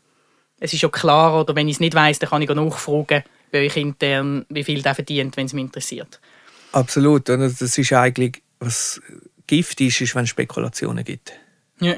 es 0.61 0.73
ist 0.73 0.81
ja 0.81 0.89
klar, 0.89 1.41
oder 1.41 1.55
wenn 1.57 1.69
ich 1.69 1.77
es 1.77 1.81
nicht 1.81 1.95
weiß, 1.95 2.21
dann 2.21 2.31
kann 2.31 2.43
ich 2.43 2.49
nachfragen 2.49 3.25
bei 3.51 3.67
euch 3.67 3.77
intern, 3.77 4.47
wie 4.49 4.65
viel 4.65 4.81
der 4.81 4.95
verdient, 4.95 5.37
wenn 5.37 5.47
es 5.47 5.53
mich 5.53 5.65
interessiert. 5.65 6.21
Absolut. 6.71 7.29
Und 7.29 7.41
das 7.41 7.61
ist 7.61 7.93
eigentlich, 7.93 8.43
was 8.61 9.01
Gift 9.47 9.81
ist, 9.81 10.01
ist, 10.01 10.15
wenn 10.15 10.25
es 10.25 10.31
Spekulationen 10.31 11.05
gibt. 11.05 11.33
Ja. 11.81 11.97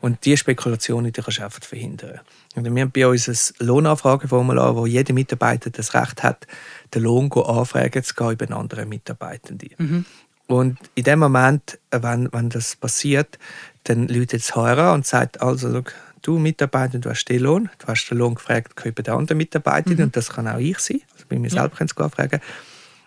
Und 0.00 0.24
diese 0.24 0.36
Spekulationen 0.36 1.12
die 1.12 1.20
kannst 1.20 1.38
du 1.38 1.44
einfach 1.44 1.62
verhindern. 1.62 2.20
Und 2.54 2.72
wir 2.72 2.82
haben 2.82 2.92
bei 2.92 3.06
uns 3.06 3.28
ein 3.28 3.66
Lohnanfrageformular, 3.66 4.76
wo 4.76 4.86
jeder 4.86 5.12
Mitarbeiter 5.12 5.70
das 5.70 5.92
Recht 5.92 6.22
hat, 6.22 6.46
den 6.94 7.02
Lohn 7.02 7.30
anfragen 7.32 8.02
zu 8.04 8.14
gehen 8.14 8.30
über 8.30 8.44
einen 8.44 8.54
anderen 8.54 8.88
Mitarbeitenden. 8.88 9.70
Mhm. 9.76 10.04
Und 10.48 10.78
in 10.94 11.04
dem 11.04 11.18
Moment, 11.18 11.78
wenn, 11.90 12.32
wenn 12.32 12.48
das 12.48 12.74
passiert, 12.74 13.38
dann 13.84 14.08
läutet 14.08 14.40
das 14.40 14.56
HR 14.56 14.94
und 14.94 15.06
sagt, 15.06 15.42
also, 15.42 15.84
du 16.22 16.38
Mitarbeiter, 16.38 16.98
du 16.98 17.10
hast 17.10 17.26
den 17.26 17.40
Lohn, 17.40 17.70
du 17.78 17.86
hast 17.86 18.08
den 18.08 18.18
Lohn 18.18 18.34
gefragt, 18.34 18.84
über 18.84 19.02
den 19.02 19.14
anderen 19.14 19.36
Mitarbeiter, 19.36 19.90
mhm. 19.90 20.04
und 20.04 20.16
das 20.16 20.30
kann 20.30 20.48
auch 20.48 20.58
ich 20.58 20.78
sein, 20.78 21.02
also 21.12 21.26
bei 21.28 21.38
mir 21.38 21.48
ja. 21.48 21.60
selber 21.60 21.76
können 21.76 21.88
sie 21.88 22.10
fragen. 22.10 22.40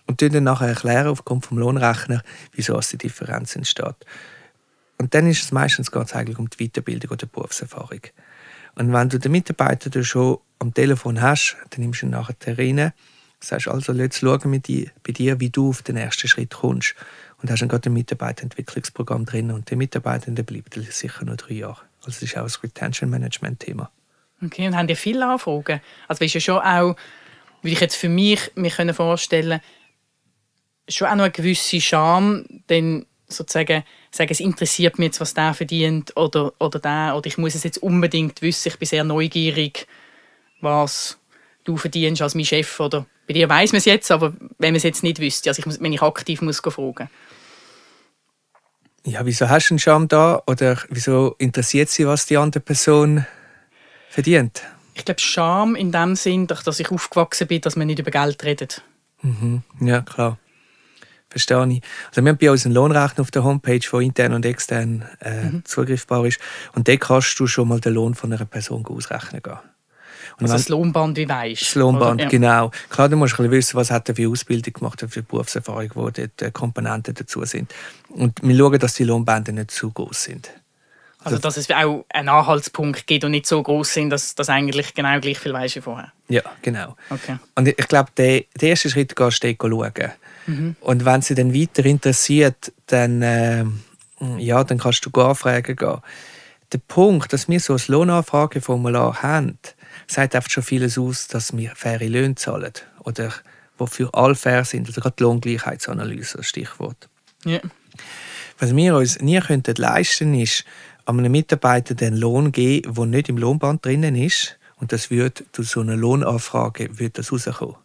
Und 0.05 0.21
dann 0.21 0.43
nachher 0.43 0.67
erklären 0.67 1.07
aufgrund 1.07 1.45
vom 1.45 1.57
Lohnrechner, 1.57 2.21
wieso 2.53 2.79
die 2.79 2.97
Differenz 2.97 3.55
entsteht. 3.55 3.95
Und 4.97 5.15
dann 5.15 5.25
ist 5.25 5.43
es 5.43 5.51
meistens 5.51 5.91
ganz 5.91 6.15
eigentlich 6.15 6.37
um 6.37 6.47
die 6.49 6.67
Weiterbildung 6.67 7.11
oder 7.11 7.25
die 7.25 7.31
Berufserfahrung. 7.33 8.01
Und 8.75 8.93
wenn 8.93 9.09
du 9.09 9.19
den 9.19 9.31
Mitarbeiter 9.31 10.03
schon 10.03 10.37
am 10.59 10.73
Telefon 10.73 11.21
hast, 11.21 11.57
dann 11.71 11.81
nimmst 11.81 12.03
du 12.03 12.05
ihn 12.05 12.11
nachher 12.11 12.35
rein, 12.57 12.93
sagst 13.41 13.67
also, 13.67 13.93
jetzt 13.93 14.19
schauen 14.19 14.51
wir 14.51 14.91
bei 15.03 15.11
dir, 15.11 15.39
wie 15.39 15.49
du 15.49 15.69
auf 15.69 15.81
den 15.81 15.97
ersten 15.97 16.27
Schritt 16.27 16.51
kommst 16.51 16.95
und 17.41 17.49
hast 17.49 17.61
dann 17.61 17.69
gerade 17.69 17.89
ein 17.89 17.93
Mitarbeiterentwicklungsprogramm 17.93 19.25
drin 19.25 19.51
und 19.51 19.69
der 19.69 19.77
Mitarbeiter 19.77 20.31
bleibt 20.31 20.73
sicher 20.91 21.25
noch 21.25 21.37
drei 21.37 21.55
Jahre. 21.55 21.81
Also 22.05 22.19
das 22.19 22.21
ist 22.21 22.37
auch 22.37 22.43
ein 22.43 22.51
Retention 22.63 23.09
Management 23.09 23.59
Thema. 23.59 23.91
Okay, 24.43 24.67
und 24.67 24.75
haben 24.75 24.87
die 24.87 24.95
viele 24.95 25.27
Anfragen? 25.27 25.81
Also 26.07 26.23
ist 26.23 26.33
ja 26.33 26.39
schon 26.39 26.59
auch, 26.59 26.95
wie 27.61 27.73
ich 27.73 27.79
jetzt 27.79 27.95
für 27.95 28.09
mich 28.09 28.51
mir 28.55 28.71
können 28.71 28.93
vorstellen 28.93 29.61
schon 30.89 31.07
auch 31.07 31.15
noch 31.15 31.23
eine 31.23 31.31
gewisse 31.31 31.79
Scham, 31.79 32.45
denn 32.69 33.05
sozusagen 33.27 33.83
sagen, 34.11 34.31
es 34.31 34.39
interessiert 34.39 34.99
mich 34.99 35.07
jetzt, 35.07 35.21
was 35.21 35.33
der 35.33 35.53
verdient 35.53 36.15
oder, 36.17 36.53
oder 36.59 36.79
der, 36.79 37.15
oder 37.15 37.27
ich 37.27 37.37
muss 37.37 37.55
es 37.55 37.63
jetzt 37.63 37.77
unbedingt 37.77 38.41
wissen, 38.41 38.69
ich 38.69 38.77
bin 38.77 38.87
sehr 38.87 39.03
neugierig, 39.03 39.87
was 40.59 41.17
du 41.63 41.77
verdienst 41.77 42.21
als 42.21 42.35
mein 42.35 42.45
Chef 42.45 42.79
oder 42.79 43.05
bei 43.31 43.39
dir 43.39 43.47
weiß 43.47 43.71
man 43.71 43.77
es 43.77 43.85
jetzt, 43.85 44.11
aber 44.11 44.33
wenn 44.57 44.73
man 44.73 44.75
es 44.75 44.83
jetzt 44.83 45.03
nicht 45.03 45.19
wüsste, 45.19 45.49
also 45.49 45.59
ich 45.59 45.65
muss, 45.65 45.79
wenn 45.79 45.93
ich 45.93 46.01
aktiv 46.01 46.41
muss 46.41 46.59
fragen 46.59 47.09
ja, 49.03 49.25
wieso 49.25 49.49
hast 49.49 49.69
du 49.69 49.73
einen 49.73 49.79
Scham 49.79 50.07
da? 50.07 50.43
Oder 50.45 50.77
wieso 50.89 51.33
interessiert 51.39 51.89
sie, 51.89 52.05
was 52.05 52.27
die 52.27 52.37
andere 52.37 52.61
Person 52.61 53.25
verdient? 54.09 54.61
Ich 54.93 55.05
glaube, 55.05 55.19
Scham 55.19 55.75
in 55.75 55.91
dem 55.91 56.15
Sinn, 56.15 56.45
dass 56.45 56.79
ich 56.79 56.91
aufgewachsen 56.91 57.47
bin, 57.47 57.61
dass 57.61 57.75
man 57.75 57.87
nicht 57.87 57.97
über 57.97 58.11
Geld 58.11 58.43
redet. 58.43 58.83
Mhm. 59.23 59.63
Ja, 59.79 60.01
klar. 60.01 60.37
Verstehe 61.29 61.65
ich. 61.69 61.81
Also 62.09 62.21
wir 62.21 62.29
haben 62.29 62.37
bei 62.37 62.51
uns 62.51 62.65
einen 62.65 62.75
Lohnrechner 62.75 63.21
auf 63.21 63.31
der 63.31 63.43
Homepage, 63.43 63.79
der 63.79 63.99
intern 64.01 64.33
und 64.33 64.45
extern 64.45 65.09
äh, 65.21 65.45
mhm. 65.45 65.65
zugriffbar 65.65 66.25
ist. 66.27 66.39
Und 66.73 66.87
da 66.87 66.95
kannst 66.97 67.39
du 67.39 67.47
schon 67.47 67.69
mal 67.69 67.79
den 67.79 67.93
Lohn 67.93 68.13
von 68.13 68.31
einer 68.31 68.45
Person 68.45 68.85
ausrechnen 68.85 69.41
gehen. 69.41 69.57
Also 70.41 70.53
das 70.55 70.69
Lohnband, 70.69 71.17
wie 71.17 71.29
weißt 71.29 71.61
Das 71.61 71.75
Lohnband, 71.75 72.21
ja. 72.21 72.27
genau. 72.29 72.71
Klar, 72.89 73.09
du 73.09 73.17
musst 73.17 73.39
ein 73.39 73.51
wissen, 73.51 73.75
was 73.75 73.91
hat 73.91 74.09
er 74.09 74.15
für 74.15 74.29
Ausbildung 74.29 74.73
gemacht, 74.73 75.03
für 75.07 75.23
Berufserfahrung, 75.23 75.91
wo 75.95 76.09
dort 76.09 76.41
äh, 76.41 76.51
Komponenten 76.51 77.13
dazu 77.13 77.45
sind. 77.45 77.71
Und 78.09 78.39
wir 78.41 78.57
schauen, 78.57 78.79
dass 78.79 78.95
die 78.95 79.03
Lohnbände 79.03 79.53
nicht 79.53 79.71
zu 79.71 79.91
groß 79.91 80.23
sind. 80.23 80.49
Also, 81.23 81.37
dass 81.37 81.55
es 81.57 81.69
auch 81.69 82.05
einen 82.09 82.29
Anhaltspunkt 82.29 83.05
gibt 83.05 83.23
und 83.23 83.31
nicht 83.31 83.45
so 83.45 83.61
groß 83.61 83.93
sind, 83.93 84.09
dass 84.09 84.33
das 84.33 84.49
eigentlich 84.49 84.95
genau 84.95 85.19
gleich 85.19 85.37
viel 85.37 85.53
weißt 85.53 85.75
wie 85.75 85.81
vorher. 85.81 86.11
Ja, 86.29 86.41
genau. 86.63 86.95
Okay. 87.11 87.37
Und 87.53 87.67
ich 87.67 87.87
glaube, 87.87 88.09
der, 88.17 88.43
der 88.59 88.69
erste 88.69 88.89
Schritt 88.89 89.15
gehst 89.15 89.43
du 89.43 89.55
schauen. 89.59 90.11
Mhm. 90.47 90.75
Und 90.81 91.05
wenn 91.05 91.21
sie 91.21 91.35
dann 91.35 91.53
weiter 91.53 91.85
interessiert, 91.85 92.73
dann, 92.87 93.21
äh, 93.21 93.65
ja, 94.37 94.63
dann 94.63 94.79
kannst 94.79 95.05
du 95.05 95.21
anfragen 95.21 95.75
gehen. 95.75 95.97
Der 96.73 96.79
Punkt, 96.79 97.33
dass 97.33 97.47
wir 97.47 97.59
so 97.59 97.73
ein 97.73 97.81
Lohnanfrageformular 97.85 99.21
haben, 99.21 99.59
sagt 100.11 100.35
einfach 100.35 100.49
schon 100.49 100.63
vieles 100.63 100.97
aus, 100.97 101.27
dass 101.27 101.55
wir 101.55 101.75
faire 101.75 102.07
Löhne 102.07 102.35
zahlen. 102.35 102.73
Oder 102.99 103.33
wofür 103.77 104.09
alle 104.13 104.35
fair 104.35 104.65
sind. 104.65 104.87
Also 104.87 105.01
gerade 105.01 105.15
die 105.17 105.23
Lohngleichheitsanalyse, 105.23 106.37
das 106.37 106.47
Stichwort. 106.47 107.09
Ja. 107.45 107.59
Was 108.59 108.75
wir 108.75 108.95
uns 108.95 109.19
nie 109.19 109.39
könnten 109.39 109.75
leisten 109.75 110.33
ist, 110.33 110.65
einem 111.05 111.31
Mitarbeiter 111.31 111.95
den 111.95 112.15
Lohn 112.15 112.51
geben, 112.51 112.93
der 112.93 113.05
nicht 113.05 113.29
im 113.29 113.37
Lohnband 113.37 113.85
drinnen 113.85 114.15
ist. 114.15 114.57
Und 114.77 114.91
das 114.91 115.09
wird 115.09 115.43
durch 115.53 115.69
so 115.69 115.81
eine 115.81 115.95
Lohnanfrage 115.95 116.99
wird 116.99 117.17
das 117.17 117.31
rauskommen. 117.31 117.75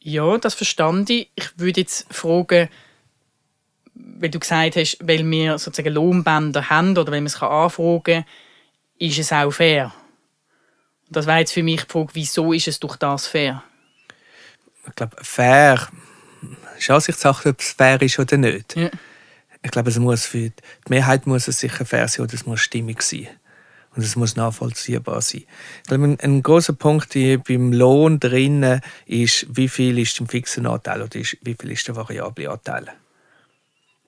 Ja, 0.00 0.38
das 0.38 0.54
verstand 0.54 1.10
ich. 1.10 1.30
Ich 1.34 1.58
würde 1.58 1.80
jetzt 1.80 2.12
fragen, 2.12 2.68
weil 3.94 4.30
du 4.30 4.38
gesagt 4.38 4.76
hast, 4.76 4.98
weil 5.00 5.28
wir 5.28 5.58
sozusagen 5.58 5.94
Lohnbänder 5.94 6.70
haben 6.70 6.90
oder 6.90 7.10
wenn 7.12 7.24
man 7.24 7.26
es 7.26 7.42
anfragen 7.42 8.02
kann, 8.04 8.24
ist 8.98 9.18
es 9.18 9.32
auch 9.32 9.50
fair? 9.50 9.92
Das 11.08 11.26
wäre 11.26 11.38
jetzt 11.38 11.52
für 11.52 11.62
mich 11.62 11.84
die 11.84 11.92
Frage, 11.92 12.08
wieso 12.14 12.52
ist 12.52 12.68
es 12.68 12.80
durch 12.80 12.96
das 12.96 13.26
fair? 13.26 13.62
Ich 14.86 14.94
glaube, 14.94 15.16
fair 15.20 15.88
ist 16.78 16.90
Ansichtssache, 16.90 17.50
ob 17.50 17.60
es 17.60 17.72
fair 17.72 18.00
ist 18.02 18.18
oder 18.18 18.36
nicht. 18.36 18.76
Ja. 18.76 18.90
Ich 19.62 19.70
glaube, 19.70 19.90
es 19.90 19.98
muss 19.98 20.26
für 20.26 20.50
die 20.50 20.52
Mehrheit 20.88 21.26
muss 21.26 21.48
es 21.48 21.60
sicher 21.60 21.84
fair 21.84 22.06
sein 22.08 22.24
oder 22.24 22.34
es 22.34 22.46
muss 22.46 22.60
stimmig 22.60 23.02
sein. 23.02 23.28
Und 23.94 24.02
es 24.02 24.14
muss 24.14 24.36
nachvollziehbar 24.36 25.22
sein. 25.22 25.44
Ich 25.82 25.88
glaube, 25.88 26.04
ein, 26.04 26.20
ein 26.20 26.42
großer 26.42 26.74
Punkt 26.74 27.14
beim 27.14 27.72
Lohn 27.72 28.20
drinnen 28.20 28.82
ist, 29.06 29.46
wie 29.48 29.68
viel 29.68 29.98
ist 29.98 30.20
im 30.20 30.28
fixen 30.28 30.66
Anteil 30.66 31.02
oder 31.02 31.14
wie 31.14 31.54
viel 31.54 31.70
ist 31.70 31.88
der 31.88 31.96
variable 31.96 32.50
Anteil. 32.50 32.92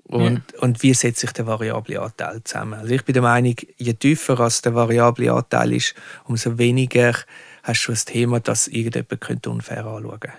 Und, 0.08 0.42
ja. 0.54 0.60
und 0.60 0.82
wie 0.82 0.94
setzt 0.94 1.20
sich 1.20 1.32
der 1.32 1.46
variable 1.46 2.00
Anteil 2.00 2.42
zusammen? 2.42 2.80
Also 2.80 2.94
ich 2.94 3.04
bin 3.04 3.12
der 3.12 3.22
Meinung, 3.22 3.54
je 3.76 3.92
tiefer 3.92 4.40
als 4.40 4.62
der 4.62 4.74
variable 4.74 5.30
Anteil 5.30 5.74
ist, 5.74 5.94
umso 6.24 6.56
weniger 6.56 7.14
hast 7.62 7.86
du 7.86 7.92
das 7.92 8.06
Thema, 8.06 8.40
dass 8.40 8.68
irgendjemand 8.68 9.46
unfair 9.46 9.84
anschauen 9.84 10.20
könnte. 10.20 10.32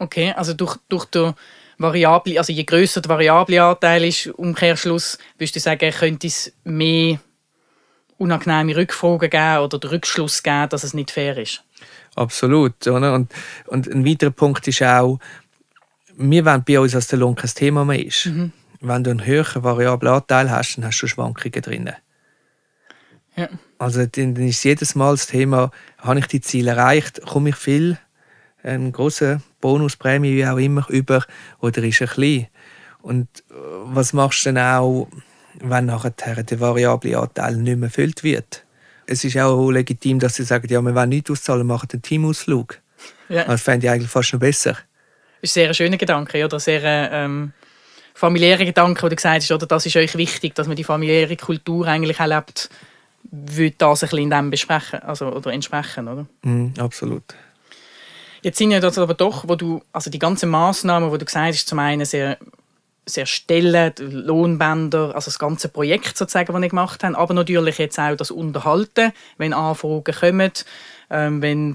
Okay, 0.00 0.32
also 0.32 0.54
durch, 0.54 0.76
durch 0.88 1.04
den 1.04 1.34
variable, 1.78 2.36
also 2.38 2.52
je 2.52 2.64
größer 2.64 3.00
der 3.00 3.10
variable 3.10 3.62
Anteil 3.62 4.04
ist, 4.04 4.26
Umkehrschluss, 4.26 5.18
würdest 5.38 5.54
du 5.54 5.60
sagen, 5.60 5.92
könnte 5.92 6.26
es 6.26 6.52
mehr 6.64 7.20
unangenehme 8.18 8.76
Rückfragen 8.76 9.30
geben 9.30 9.58
oder 9.58 9.78
den 9.78 9.90
Rückschluss 9.90 10.42
geben, 10.42 10.68
dass 10.70 10.82
es 10.82 10.94
nicht 10.94 11.12
fair 11.12 11.36
ist? 11.38 11.62
Absolut. 12.14 12.86
Oder? 12.86 13.14
Und, 13.14 13.30
und 13.66 13.88
ein 13.88 14.04
weiterer 14.06 14.30
Punkt 14.30 14.66
ist 14.68 14.82
auch, 14.82 15.18
wir 16.30 16.44
wollen 16.44 16.64
bei 16.64 16.80
uns, 16.80 16.92
dass 16.92 17.08
der 17.08 17.18
Lohn 17.18 17.34
kein 17.34 17.50
Thema 17.50 17.84
mehr 17.84 18.04
ist. 18.04 18.26
Mhm. 18.26 18.52
Wenn 18.80 19.04
du 19.04 19.10
einen 19.10 19.24
höheren 19.24 19.62
variablen 19.62 20.12
Anteil 20.12 20.50
hast, 20.50 20.76
dann 20.76 20.84
hast 20.84 21.00
du 21.00 21.06
Schwankungen 21.06 21.62
drin. 21.62 21.90
Ja. 23.36 23.48
Also 23.78 24.04
dann 24.06 24.36
ist 24.36 24.64
jedes 24.64 24.94
Mal 24.94 25.12
das 25.12 25.26
Thema, 25.26 25.70
habe 25.98 26.18
ich 26.18 26.26
die 26.26 26.40
Ziele 26.40 26.72
erreicht, 26.72 27.22
komme 27.22 27.50
ich 27.50 27.56
viel, 27.56 27.98
einen 28.62 28.92
großen 28.92 29.42
Bonusprämie, 29.60 30.36
wie 30.36 30.46
auch 30.46 30.58
immer, 30.58 30.88
über, 30.90 31.24
oder 31.60 31.82
ist 31.82 32.00
er 32.00 32.08
klein? 32.08 32.48
Und 33.00 33.28
äh, 33.50 33.54
was 33.84 34.12
machst 34.12 34.44
du 34.44 34.52
dann 34.52 34.78
auch, 34.78 35.08
wenn 35.60 35.86
nachher 35.86 36.10
der 36.10 36.60
variable 36.60 37.18
Anteil 37.18 37.56
nicht 37.56 37.78
mehr 37.78 37.88
erfüllt 37.88 38.22
wird? 38.22 38.64
Es 39.06 39.24
ist 39.24 39.36
auch 39.38 39.70
legitim, 39.70 40.18
dass 40.18 40.36
sie 40.36 40.44
sagen, 40.44 40.68
ja, 40.68 40.80
wir 40.80 40.94
wollen 40.94 41.08
nichts 41.08 41.30
auszahlen, 41.30 41.66
machen 41.66 41.88
einen 41.92 42.02
Teamausflug. 42.02 42.80
Ja. 43.28 43.44
Das 43.44 43.62
fände 43.62 43.86
ich 43.86 43.92
eigentlich 43.92 44.10
fast 44.10 44.32
noch 44.32 44.40
besser 44.40 44.76
ist 45.42 45.54
sehr 45.54 45.68
ein 45.68 45.74
schöner 45.74 45.98
Gedanke, 45.98 46.44
oder? 46.44 46.58
Sehr 46.58 46.82
ähm, 47.12 47.52
familiärer 48.14 48.64
Gedanke, 48.64 49.02
wo 49.02 49.08
du 49.08 49.16
gesagt 49.16 49.42
hast, 49.42 49.52
oder? 49.52 49.66
Das 49.66 49.84
ist 49.84 49.96
euch 49.96 50.16
wichtig, 50.16 50.54
dass 50.54 50.66
man 50.66 50.76
die 50.76 50.84
familiäre 50.84 51.36
Kultur 51.36 51.86
eigentlich 51.86 52.20
auch 52.20 52.26
lebt 52.26 52.70
würde 53.30 53.74
das 53.78 54.02
ein 54.02 54.08
bisschen 54.08 54.24
in 54.24 54.30
dem 54.30 54.50
besprechen, 54.50 55.00
also, 55.02 55.26
oder 55.28 55.52
entsprechen, 55.52 56.08
oder? 56.08 56.26
Mm, 56.42 56.74
absolut. 56.78 57.22
Jetzt 58.42 58.58
sind 58.58 58.72
ja 58.72 58.80
das 58.80 58.98
aber 58.98 59.14
doch, 59.14 59.48
wo 59.48 59.54
du, 59.54 59.82
also 59.92 60.10
die 60.10 60.18
ganzen 60.18 60.50
Maßnahmen, 60.50 61.10
wo 61.10 61.16
du 61.16 61.24
gesagt 61.24 61.54
hast, 61.54 61.68
zum 61.68 61.78
einen 61.78 62.04
sehr, 62.04 62.38
sehr 63.06 63.26
Stellen, 63.26 63.92
Lohnbänder, 63.98 65.14
also 65.14 65.26
das 65.26 65.38
ganze 65.38 65.68
Projekt 65.68 66.16
sozusagen, 66.16 66.52
das 66.52 66.62
ich 66.62 66.70
gemacht 66.70 67.04
habe, 67.04 67.16
aber 67.16 67.34
natürlich 67.34 67.78
jetzt 67.78 67.98
auch 67.98 68.16
das 68.16 68.30
Unterhalten, 68.30 69.12
wenn 69.38 69.52
Anfragen 69.52 70.14
kommen, 70.14 70.52
ähm, 71.10 71.40
wenn 71.40 71.74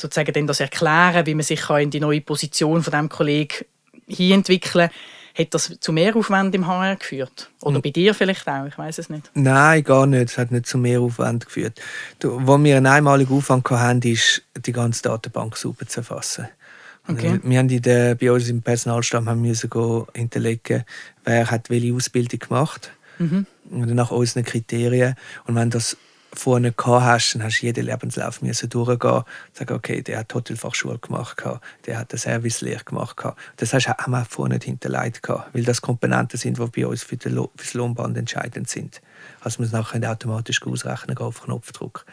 sozusagen 0.00 0.32
dann 0.32 0.46
das 0.46 0.60
erklären, 0.60 1.26
wie 1.26 1.34
man 1.34 1.44
sich 1.44 1.68
in 1.70 1.90
die 1.90 2.00
neue 2.00 2.20
Position 2.20 2.82
von 2.82 2.92
dem 2.92 3.08
Kollegen 3.08 3.64
hier 4.06 4.34
entwickeln 4.34 4.88
kann 4.88 4.98
hat 5.34 5.54
das 5.54 5.78
zu 5.80 5.92
mehr 5.92 6.14
Aufwand 6.16 6.54
im 6.54 6.66
HR 6.66 6.96
geführt? 6.96 7.50
Oder 7.62 7.76
hm. 7.76 7.82
bei 7.82 7.90
dir 7.90 8.14
vielleicht 8.14 8.48
auch? 8.48 8.66
Ich 8.66 8.76
weiß 8.76 8.98
es 8.98 9.10
nicht. 9.10 9.30
Nein, 9.34 9.84
gar 9.84 10.06
nicht. 10.06 10.30
Es 10.30 10.38
hat 10.38 10.50
nicht 10.50 10.66
zu 10.66 10.78
mehr 10.78 11.00
Aufwand 11.00 11.46
geführt. 11.46 11.80
Wo 12.22 12.58
wir 12.58 12.76
einen 12.76 12.86
einmaligen 12.86 13.36
Aufwand 13.36 13.68
hatten, 13.70 14.02
ist, 14.02 14.42
die 14.56 14.72
ganze 14.72 15.02
Datenbank 15.02 15.56
super 15.56 15.86
zu 15.86 16.00
erfassen. 16.00 16.48
Okay. 17.08 17.40
Wir 17.42 17.58
haben 17.58 17.68
in 17.68 17.82
der, 17.82 18.14
bei 18.14 18.30
uns 18.30 18.48
im 18.48 18.62
Personalstamm 18.62 19.28
haben 19.28 19.40
müssen 19.40 19.70
hinterlegen, 20.14 20.84
wer 21.24 21.50
hat 21.50 21.70
welche 21.70 21.94
Ausbildung 21.94 22.38
gemacht 22.38 22.92
mhm. 23.18 23.46
nach 23.70 24.10
unseren 24.10 24.44
Kriterien. 24.44 25.14
Und 25.46 25.56
wenn 25.56 25.70
das 25.70 25.96
vorne 26.32 26.72
gehabt 26.72 27.04
hast, 27.04 27.34
dann 27.34 27.42
hast 27.42 27.60
du 27.60 27.66
jeden 27.66 27.86
Lebenslauf 27.86 28.42
müssen 28.42 28.68
durchgehen 28.68 29.10
und 29.10 29.24
sagen, 29.52 29.74
okay, 29.74 30.02
der 30.02 30.20
hat 30.20 30.34
Hotelfachschule 30.34 30.98
gemacht, 30.98 31.42
der 31.86 31.98
hat 31.98 32.12
eine 32.12 32.18
Servicelehre 32.18 32.84
gemacht. 32.84 33.16
Das 33.56 33.72
heißt, 33.72 33.88
haben 33.88 34.12
wir 34.12 34.24
vorne 34.24 34.54
nicht 34.54 34.64
hinterlegt, 34.64 35.28
weil 35.28 35.64
das 35.64 35.82
Komponenten 35.82 36.38
sind, 36.38 36.58
die 36.58 36.66
bei 36.66 36.86
uns 36.86 37.02
für, 37.02 37.16
das 37.16 37.74
Lohnband 37.74 38.16
entscheidend 38.16 38.68
sind. 38.68 39.00
Also 39.40 39.62
man 39.62 39.70
nachher 39.70 40.10
automatisch 40.10 40.62
ausrechnen 40.64 41.16
auf 41.18 41.42
Knopfdruck. 41.42 42.04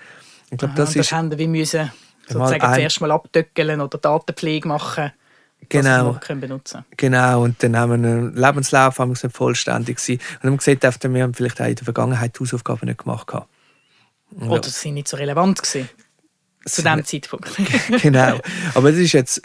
Ich 0.50 0.58
glaube, 0.58 0.74
das 0.76 0.96
ist... 0.96 1.12
haben 1.12 1.38
wir 1.38 1.48
müssen 1.48 1.92
sozusagen 2.28 2.62
ein... 2.62 2.74
zuerst 2.76 3.02
mal 3.02 3.12
abdöckeln 3.12 3.82
oder 3.82 3.98
Datenpflege 3.98 4.68
machen 4.68 5.12
genau. 5.70 6.18
Genau, 6.96 7.44
und 7.44 7.62
dann 7.62 7.76
haben 7.76 7.90
wir 7.90 8.10
einen 8.10 8.36
Lebenslauf 8.36 9.00
haben 9.00 9.16
wir 9.16 9.28
nicht 9.28 9.36
vollständig 9.36 9.98
gewesen. 9.98 10.14
Und 10.14 10.22
dann 10.22 10.52
haben 10.52 10.60
wir 10.66 10.76
gesehen, 10.76 11.14
wir 11.14 11.24
haben 11.24 11.34
vielleicht 11.34 11.62
auch 11.62 11.66
in 11.66 11.76
der 11.76 11.84
Vergangenheit 11.84 12.40
Hausaufgaben 12.40 12.88
nicht 12.88 13.04
gemacht 13.04 13.34
haben. 13.34 13.46
Ja. 14.31 14.48
Oder 14.48 14.69
sie 14.69 14.91
nicht 14.91 15.07
so 15.07 15.17
relevant 15.17 15.62
gewesen. 15.62 15.89
Zu 16.65 16.84
diesem 16.84 17.05
Zeitpunkt. 17.05 17.50
genau. 18.01 18.39
Aber 18.74 18.91
das 18.91 19.00
ist 19.00 19.13
jetzt, 19.13 19.41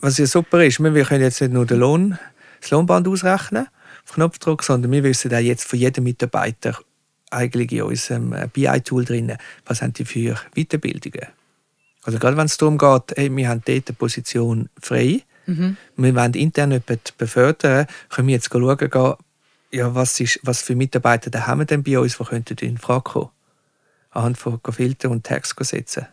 was 0.00 0.18
ja 0.18 0.26
super 0.26 0.64
ist, 0.64 0.80
wir 0.80 1.04
können 1.04 1.22
jetzt 1.22 1.40
nicht 1.40 1.52
nur 1.52 1.66
den 1.66 1.78
Lohn, 1.78 2.18
das 2.60 2.70
Lohnband 2.70 3.06
ausrechnen, 3.06 3.68
auf 4.04 4.14
Knopfdruck, 4.14 4.62
sondern 4.62 4.90
wir 4.90 5.04
wissen 5.04 5.32
auch 5.34 5.38
jetzt 5.38 5.64
von 5.64 5.78
jedem 5.78 6.04
Mitarbeiter 6.04 6.78
eigentlich 7.30 7.72
in 7.72 7.82
unserem 7.82 8.32
äh, 8.32 8.48
BI-Tool 8.50 9.04
drin, 9.04 9.36
was 9.66 9.82
haben 9.82 9.92
die 9.92 10.06
für 10.06 10.36
Weiterbildungen. 10.54 11.26
Also 12.04 12.18
gerade 12.18 12.38
wenn 12.38 12.46
es 12.46 12.56
darum 12.56 12.78
geht, 12.78 13.16
hey, 13.16 13.34
wir 13.34 13.48
haben 13.48 13.62
dort 13.66 13.88
eine 13.88 13.96
Position 13.96 14.70
frei, 14.80 15.22
mhm. 15.44 15.76
wir 15.96 16.14
wollen 16.14 16.32
intern 16.32 16.70
jemanden 16.70 17.00
befördern, 17.18 17.86
können 18.08 18.28
wir 18.28 18.36
jetzt 18.36 18.50
schauen, 18.50 19.16
ja, 19.70 19.94
was, 19.94 20.18
ist, 20.20 20.40
was 20.42 20.62
für 20.62 20.74
Mitarbeiter 20.74 21.46
haben 21.46 21.58
wir 21.58 21.66
denn 21.66 21.82
bei 21.82 21.98
uns, 21.98 22.16
die 22.16 22.24
könnten 22.24 22.56
in 22.60 22.78
Frage 22.78 23.02
kommen 23.02 23.28
anhand 24.10 24.38
von 24.38 24.60
Filtern 24.70 25.12
und 25.12 25.24
Tags 25.24 25.54
setzen. 25.58 26.06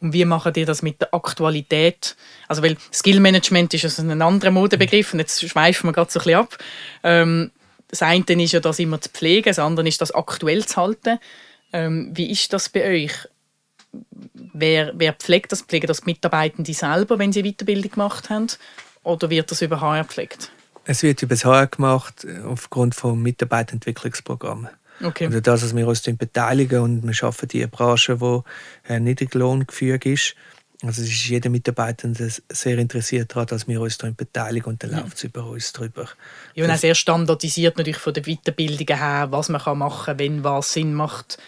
Und 0.00 0.12
wie 0.12 0.24
machen 0.24 0.52
die 0.52 0.64
das 0.64 0.82
mit 0.82 1.00
der 1.00 1.14
Aktualität? 1.14 2.16
Also, 2.48 2.62
weil 2.62 2.76
Skillmanagement 2.92 3.72
ist 3.72 3.84
also 3.84 4.02
ein 4.02 4.20
anderer 4.20 4.50
Modebegriff 4.50 5.12
und 5.12 5.20
jetzt 5.20 5.48
schweifen 5.48 5.88
wir 5.88 5.92
gerade 5.92 6.10
so 6.10 6.18
ein 6.18 6.24
bisschen 6.24 6.40
ab. 6.40 6.58
Ähm, 7.04 7.52
das 7.86 8.02
eine 8.02 8.24
ist 8.42 8.52
ja 8.52 8.58
das 8.60 8.80
immer 8.80 9.00
zu 9.00 9.10
pflegen, 9.10 9.50
das 9.50 9.60
andere 9.60 9.86
ist 9.86 10.00
das 10.00 10.12
aktuell 10.12 10.66
zu 10.66 10.76
halten. 10.76 11.18
Ähm, 11.72 12.10
wie 12.14 12.30
ist 12.30 12.52
das 12.52 12.68
bei 12.68 12.84
euch? 12.84 13.12
Wer, 14.32 14.92
wer 14.96 15.12
pflegt 15.12 15.52
das? 15.52 15.62
Pflegen 15.62 15.86
das 15.86 16.00
die 16.00 16.06
Mitarbeitenden 16.06 16.74
selber, 16.74 17.18
wenn 17.18 17.32
sie 17.32 17.42
Weiterbildung 17.42 17.92
gemacht 17.92 18.28
haben? 18.28 18.48
Oder 19.04 19.30
wird 19.30 19.50
das 19.50 19.62
über 19.62 19.80
HR 19.80 20.02
gepflegt? 20.02 20.50
Es 20.84 21.02
wird 21.02 21.22
über 21.22 21.34
das 21.34 21.44
HR 21.44 21.68
gemacht, 21.68 22.26
aufgrund 22.44 22.94
von 22.94 23.22
Mitarbeiterentwicklungsprogrammen. 23.22 24.70
Okay. 25.02 25.26
Oder 25.26 25.40
das, 25.40 25.62
dass 25.62 25.74
wir 25.74 25.86
uns 25.86 26.02
beteiligen 26.02 26.80
und 26.80 27.06
wir 27.06 27.14
schaffen 27.14 27.48
die 27.48 27.66
Branche, 27.66 28.20
wo 28.20 28.44
ein 28.86 29.04
Niedriglohngefüge 29.04 30.12
ist. 30.12 30.34
Also 30.84 31.02
es 31.02 31.08
ist 31.08 31.28
jeder 31.28 31.48
Mitarbeiter 31.48 32.08
sehr 32.48 32.78
interessiert 32.78 33.30
daran, 33.30 33.46
dass 33.46 33.68
wir 33.68 33.80
uns 33.80 33.98
daran 33.98 34.16
beteiligen 34.16 34.66
und 34.68 34.82
dann 34.82 34.90
ja. 34.90 35.00
läuft 35.00 35.16
es 35.16 35.24
über 35.24 35.46
uns 35.46 35.72
drüber. 35.72 36.08
Ja, 36.54 36.64
und 36.64 36.70
auch 36.72 36.76
sehr 36.76 36.96
standardisiert 36.96 37.78
natürlich 37.78 37.98
von 37.98 38.12
der 38.12 38.24
Weiterbildung 38.24 38.96
her, 38.96 39.28
was 39.30 39.48
man 39.48 39.78
machen 39.78 40.04
kann, 40.06 40.18
wenn 40.18 40.42
was 40.42 40.72
Sinn 40.72 40.94
macht. 40.94 41.38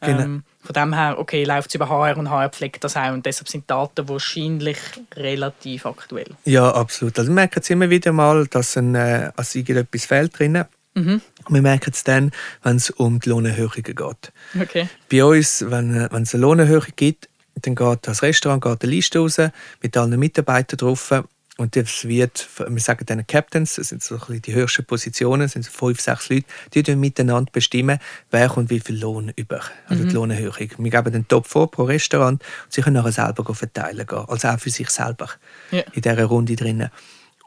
Genau. 0.00 0.20
Ähm, 0.20 0.42
von 0.62 0.72
dem 0.72 0.94
her, 0.94 1.16
okay, 1.18 1.44
läuft 1.44 1.68
es 1.68 1.74
über 1.76 1.88
HR 1.88 2.16
und 2.16 2.28
HR 2.28 2.48
pflegt 2.48 2.82
das 2.82 2.96
auch 2.96 3.12
und 3.12 3.24
deshalb 3.24 3.48
sind 3.48 3.70
Daten 3.70 4.08
wahrscheinlich 4.08 4.78
relativ 5.14 5.86
aktuell. 5.86 6.30
Ja, 6.44 6.72
absolut. 6.72 7.16
Also 7.18 7.30
wir 7.30 7.34
merken 7.34 7.60
es 7.60 7.70
immer 7.70 7.88
wieder 7.88 8.12
mal, 8.12 8.46
dass 8.48 8.76
ein, 8.76 8.96
äh, 8.96 9.30
also 9.36 9.60
irgendetwas 9.60 10.06
fehlt 10.06 10.36
drinnen 10.36 10.64
Mhm. 10.94 11.22
Wir 11.48 11.62
merken 11.62 11.90
es 11.92 12.04
dann, 12.04 12.32
wenn 12.62 12.76
es 12.76 12.90
um 12.90 13.20
die 13.20 13.30
Lohnerhöhungen 13.30 13.82
geht. 13.82 14.32
Okay. 14.60 14.88
Bei 15.10 15.24
uns, 15.24 15.64
wenn, 15.68 16.08
wenn 16.10 16.22
es 16.22 16.34
eine 16.34 16.42
Lohnerhöhung 16.42 16.86
gibt, 16.96 17.28
dann 17.60 17.74
geht 17.74 17.98
das 18.02 18.22
Restaurant 18.22 18.62
geht 18.62 18.82
eine 18.82 18.90
Liste 18.90 19.18
raus 19.18 19.38
mit 19.82 19.96
allen 19.96 20.18
Mitarbeitern 20.18 20.78
drauf. 20.78 21.12
Und 21.58 21.76
das 21.76 22.08
wird, 22.08 22.48
wir 22.66 22.80
sagen 22.80 23.04
dann 23.06 23.26
Captains, 23.26 23.74
das 23.74 23.90
sind 23.90 24.02
so 24.02 24.18
ein 24.28 24.40
die 24.40 24.54
höchsten 24.54 24.86
Positionen, 24.86 25.42
das 25.42 25.52
sind 25.52 25.64
so 25.64 25.70
fünf, 25.70 26.00
sechs 26.00 26.30
Leute, 26.30 26.46
die 26.72 26.82
dann 26.82 26.98
miteinander 26.98 27.52
bestimmen, 27.52 27.98
wer 28.30 28.48
kommt 28.48 28.70
wie 28.70 28.80
viel 28.80 28.98
Lohn 28.98 29.32
über, 29.36 29.60
also 29.86 30.02
mhm. 30.02 30.08
die 30.08 30.14
Lohnerhöhung. 30.14 30.70
Wir 30.78 30.90
geben 30.90 31.12
den 31.12 31.28
Top 31.28 31.46
vor 31.46 31.70
pro 31.70 31.84
Restaurant 31.84 32.42
und 32.64 32.72
sie 32.72 32.80
können 32.80 32.96
nachher 32.96 33.12
selber 33.12 33.54
verteilen 33.54 34.06
gehen, 34.06 34.24
also 34.26 34.48
auch 34.48 34.58
für 34.58 34.70
sich 34.70 34.88
selber 34.88 35.28
ja. 35.70 35.82
in 35.92 36.00
dieser 36.00 36.24
Runde 36.24 36.56
drinnen. 36.56 36.90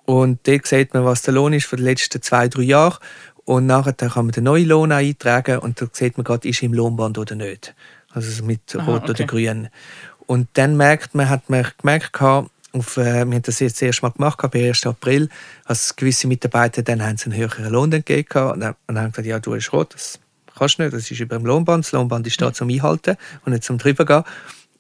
Und 0.05 0.47
dort 0.47 0.67
sieht 0.67 0.93
man, 0.93 1.03
was 1.03 1.23
der 1.23 1.33
Lohn 1.33 1.53
ist 1.53 1.65
für 1.65 1.77
die 1.77 1.83
letzten 1.83 2.21
zwei, 2.21 2.47
drei 2.47 2.61
Jahre 2.61 2.99
und 3.45 3.67
nachher 3.67 3.93
kann 3.93 4.25
man 4.25 4.31
den 4.31 4.43
neuen 4.43 4.67
Lohn 4.67 4.91
eintragen 4.91 5.59
und 5.59 5.79
da 5.81 5.87
sieht 5.91 6.17
man 6.17 6.23
gerade, 6.23 6.47
ist 6.47 6.61
er 6.61 6.65
im 6.65 6.73
Lohnband 6.73 7.17
oder 7.17 7.35
nicht. 7.35 7.73
Also 8.09 8.43
mit 8.43 8.75
Aha, 8.75 8.85
Rot 8.85 9.03
okay. 9.03 9.11
oder 9.11 9.25
Grün. 9.25 9.69
Und 10.25 10.47
dann 10.53 10.75
merkt 10.77 11.13
man, 11.13 11.29
hat 11.29 11.49
man 11.49 11.67
gemerkt, 11.77 12.19
auf, 12.75 12.97
äh, 12.97 13.25
wir 13.25 13.35
haben 13.35 13.41
das 13.41 13.59
jetzt 13.59 13.75
das 13.75 13.81
erste 13.83 14.01
Mal 14.03 14.11
gemacht, 14.11 14.43
am 14.43 14.51
1. 14.53 14.85
April, 14.85 15.29
als 15.63 15.95
gewisse 15.95 16.27
Mitarbeiter 16.27 16.81
dann 16.81 17.03
haben 17.03 17.17
sie 17.17 17.25
einen 17.25 17.39
höheren 17.39 17.71
Lohn 17.71 17.91
entgegen 17.91 18.43
und 18.51 18.59
dann, 18.59 18.75
und 18.87 18.95
dann 18.95 19.03
haben 19.05 19.11
gesagt, 19.11 19.27
ja, 19.27 19.39
du 19.39 19.51
bist 19.51 19.71
rot, 19.71 19.93
das 19.93 20.19
kannst 20.57 20.79
du 20.79 20.83
nicht, 20.83 20.93
das 20.93 21.09
ist 21.09 21.19
über 21.19 21.37
dem 21.37 21.45
Lohnband, 21.45 21.85
das 21.85 21.91
Lohnband 21.91 22.27
ist 22.27 22.41
da 22.41 22.51
zum 22.51 22.69
Einhalten 22.69 23.15
und 23.45 23.53
nicht 23.53 23.63
zum 23.63 23.77
drüber 23.77 24.05
gehen. 24.05 24.23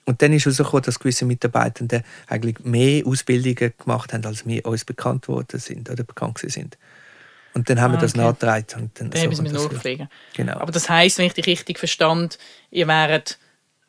Und 0.05 0.21
dann 0.21 0.33
ist 0.33 0.45
herausgekommen, 0.45 0.83
dass 0.83 0.99
gewisse 0.99 1.25
Mitarbeitende 1.25 2.03
eigentlich 2.27 2.59
mehr 2.63 3.05
Ausbildungen 3.07 3.73
gemacht 3.77 4.13
haben, 4.13 4.25
als 4.25 4.45
wir 4.45 4.65
uns 4.65 4.85
bekannt 4.85 5.27
worden 5.27 5.59
sind 5.59 5.89
oder 5.89 6.03
bekannt 6.03 6.39
sind. 6.39 6.77
Und 7.55 7.69
dann 7.69 7.79
haben 7.79 7.93
wir 7.93 7.99
ah, 7.99 8.01
das 8.01 8.13
okay. 8.13 8.23
nachgetragen. 8.23 8.83
Und 8.83 8.99
dann, 8.99 9.09
dann 9.09 9.21
so 9.21 9.29
müssen 9.29 9.45
wir 9.45 9.53
es 9.53 9.63
nachpflegen. 9.63 10.09
Genau. 10.33 10.57
Aber 10.57 10.71
das 10.71 10.89
heisst, 10.89 11.17
wenn 11.17 11.25
ich 11.25 11.33
dich 11.33 11.47
richtig 11.47 11.79
verstand, 11.79 12.37
ihr 12.69 12.87
wäret, 12.87 13.39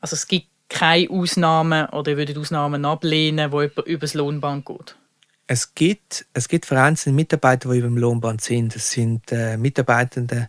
also 0.00 0.14
es 0.14 0.28
gibt 0.28 0.46
keine 0.68 1.10
Ausnahmen 1.10 1.86
oder 1.86 2.12
ihr 2.12 2.16
würdet 2.16 2.38
Ausnahmen 2.38 2.84
ablehnen, 2.84 3.50
wo 3.50 3.60
jemand 3.60 3.86
über 3.86 4.00
das 4.00 4.14
Lohnband 4.14 4.66
geht? 4.66 4.96
Es 5.48 5.74
gibt, 5.74 6.26
es 6.32 6.48
gibt 6.48 6.66
vereinzelte 6.66 7.14
Mitarbeiter, 7.14 7.70
die 7.70 7.78
über 7.78 7.88
dem 7.88 7.98
Lohnband 7.98 8.40
sind. 8.40 8.74
Das 8.74 8.90
sind 8.90 9.30
äh, 9.32 9.56
Mitarbeitende, 9.56 10.48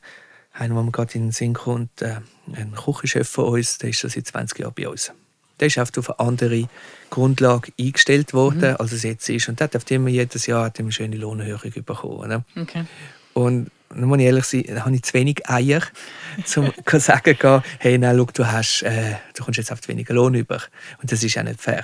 einer, 0.54 0.76
der 0.76 0.84
mir 0.84 0.92
gerade 0.92 1.16
in 1.16 1.26
den 1.26 1.32
Sinn 1.32 1.54
kommt, 1.54 2.02
äh, 2.02 2.20
ein 2.54 2.74
Küchenchef 2.74 3.28
von 3.28 3.46
uns, 3.46 3.80
der 3.80 3.90
ist 3.90 4.00
schon 4.00 4.10
seit 4.10 4.28
20 4.28 4.60
Jahren 4.60 4.74
bei 4.76 4.88
uns. 4.88 5.12
Der 5.60 5.68
ist 5.68 5.78
auf 5.80 5.92
eine 5.96 6.20
andere 6.20 6.68
Grundlage 7.10 7.72
eingestellt 7.80 8.34
worden, 8.34 8.72
mhm. 8.72 8.76
als 8.78 8.92
es 8.92 9.04
jetzt 9.04 9.28
ist. 9.30 9.50
Und 9.50 9.60
der 9.60 9.70
hat 9.74 9.92
immer 9.92 10.10
jedes 10.10 10.46
Jahr 10.48 10.72
eine 10.78 10.92
schöne 10.92 11.18
Lohnerhöhung 11.18 11.72
bekommen. 11.84 12.30
Ne? 12.30 12.44
Okay. 12.60 12.86
Und 13.34 13.70
dann 13.90 14.06
muss 14.06 14.20
ich 14.20 14.26
ehrlich 14.26 14.46
sein, 14.46 14.64
da 14.68 14.86
habe 14.86 14.96
ich 14.96 15.04
zu 15.04 15.14
wenig 15.14 15.50
Eier, 15.50 15.82
um 16.56 16.72
zu 16.86 17.00
sagen, 17.00 17.64
hey, 17.80 17.98
nein, 17.98 18.18
schau, 18.18 18.28
du, 18.34 18.52
hast, 18.52 18.82
äh, 18.84 19.16
du 19.36 19.44
kommst 19.44 19.58
jetzt 19.58 19.72
auf 19.72 19.82
zu 19.82 19.90
wenig 19.90 20.10
Lohn 20.10 20.34
über. 20.34 20.62
Und 21.02 21.12
das 21.12 21.24
ist 21.24 21.38
auch 21.38 21.44
nicht 21.44 21.62
fair 21.62 21.84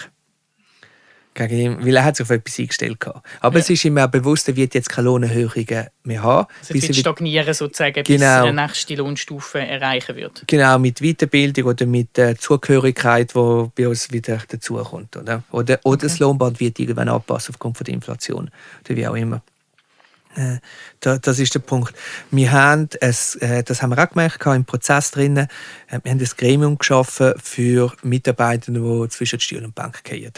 gegen 1.33 1.57
ihn, 1.57 1.85
weil 1.85 1.95
er 1.95 2.03
hat 2.03 2.15
sich 2.15 2.25
auf 2.25 2.29
etwas 2.29 2.59
eingestellt 2.59 3.05
hat. 3.05 3.21
Aber 3.39 3.55
ja. 3.55 3.61
es 3.61 3.69
ist 3.69 3.85
ihm 3.85 3.97
auch 3.97 4.07
bewusst, 4.07 4.47
er 4.47 4.55
wird 4.55 4.73
jetzt 4.73 4.89
keine 4.89 5.05
Lohnerhöhungen 5.05 5.87
mehr 6.03 6.23
haben. 6.23 6.47
Also 6.59 6.73
bis 6.73 6.87
er 6.87 6.93
stagnieren 6.93 7.53
sozusagen, 7.53 8.03
bis 8.03 8.17
genau. 8.17 8.25
er 8.25 8.43
eine 8.43 8.61
nächste 8.61 8.95
Lohnstufe 8.95 9.59
erreichen 9.59 10.15
wird. 10.15 10.43
Genau, 10.47 10.79
mit 10.79 11.01
Weiterbildung 11.01 11.65
oder 11.65 11.85
mit 11.85 12.17
äh, 12.17 12.35
Zugehörigkeit, 12.37 13.33
die 13.33 13.71
bei 13.75 13.87
uns 13.87 14.11
wieder 14.11 14.39
dazukommt. 14.47 15.15
Oder, 15.17 15.43
oder, 15.51 15.79
oder 15.83 15.83
okay. 15.83 15.97
das 16.01 16.19
Lohnband 16.19 16.59
wird 16.59 16.79
irgendwann 16.79 17.09
anpassen 17.09 17.53
aufgrund 17.53 17.77
von 17.77 17.85
der 17.85 17.93
Inflation 17.93 18.51
oder 18.85 18.95
wie 18.95 19.07
auch 19.07 19.15
immer. 19.15 19.41
Äh, 20.35 20.57
das 20.99 21.39
ist 21.39 21.53
der 21.53 21.59
Punkt. 21.59 21.93
Wir 22.31 22.51
haben 22.51 22.89
es, 22.99 23.35
äh, 23.35 23.63
das 23.63 23.81
haben 23.81 23.91
wir 23.91 24.03
auch 24.03 24.09
gemerkt 24.09 24.45
im 24.45 24.65
Prozess 24.65 25.11
drin. 25.11 25.37
Äh, 25.37 25.47
wir 26.03 26.11
haben 26.11 26.19
ein 26.19 26.29
Gremium 26.37 26.77
geschaffen 26.77 27.33
für 27.41 27.93
Mitarbeiter, 28.03 28.71
die 28.71 29.09
zwischen 29.09 29.39
Stuhl 29.39 29.63
und 29.63 29.75
Bank 29.75 30.03
gehen. 30.03 30.33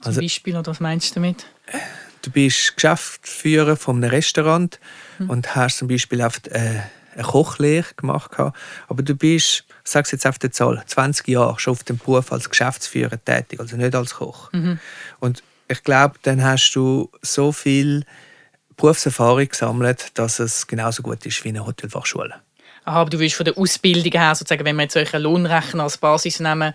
Zum 0.00 0.08
also, 0.08 0.20
Beispiel, 0.20 0.56
oder 0.56 0.70
was 0.70 0.80
meinst 0.80 1.10
du 1.10 1.14
damit? 1.16 1.46
Du 2.22 2.30
bist 2.30 2.76
Geschäftsführer 2.76 3.76
von 3.76 3.96
einem 3.96 4.10
Restaurant 4.10 4.78
hm. 5.18 5.30
und 5.30 5.54
hast 5.54 5.78
zum 5.78 5.88
Beispiel 5.88 6.22
oft, 6.22 6.48
äh, 6.48 6.80
eine 7.14 7.24
Kochlehre 7.24 7.86
gemacht, 7.96 8.30
aber 8.38 9.02
du 9.02 9.14
bist, 9.14 9.64
ich 9.84 9.90
sage 9.90 10.08
jetzt 10.12 10.26
auf 10.26 10.38
der 10.38 10.52
Zahl, 10.52 10.82
20 10.86 11.26
Jahre 11.28 11.58
schon 11.58 11.72
auf 11.72 11.82
dem 11.82 11.98
Beruf 11.98 12.32
als 12.32 12.48
Geschäftsführer 12.48 13.22
tätig, 13.22 13.60
also 13.60 13.76
nicht 13.76 13.94
als 13.94 14.14
Koch. 14.14 14.52
Mhm. 14.52 14.78
Und 15.18 15.42
ich 15.68 15.82
glaube, 15.82 16.14
dann 16.22 16.42
hast 16.42 16.72
du 16.72 17.10
so 17.22 17.52
viel 17.52 18.04
Berufserfahrung 18.76 19.48
gesammelt, 19.48 20.06
dass 20.14 20.38
es 20.38 20.66
genauso 20.66 21.02
gut 21.02 21.24
ist 21.26 21.44
wie 21.44 21.50
eine 21.50 21.66
Hotelfachschule. 21.66 22.34
Aha, 22.84 23.00
aber 23.00 23.10
du 23.10 23.18
willst 23.18 23.36
von 23.36 23.44
der 23.44 23.58
Ausbildung 23.58 24.12
her, 24.12 24.34
sozusagen, 24.34 24.64
wenn 24.64 24.76
wir 24.76 24.82
jetzt 24.82 24.94
solche 24.94 25.18
Lohnrechner 25.18 25.82
als 25.82 25.98
Basis 25.98 26.40
nehmen, 26.40 26.72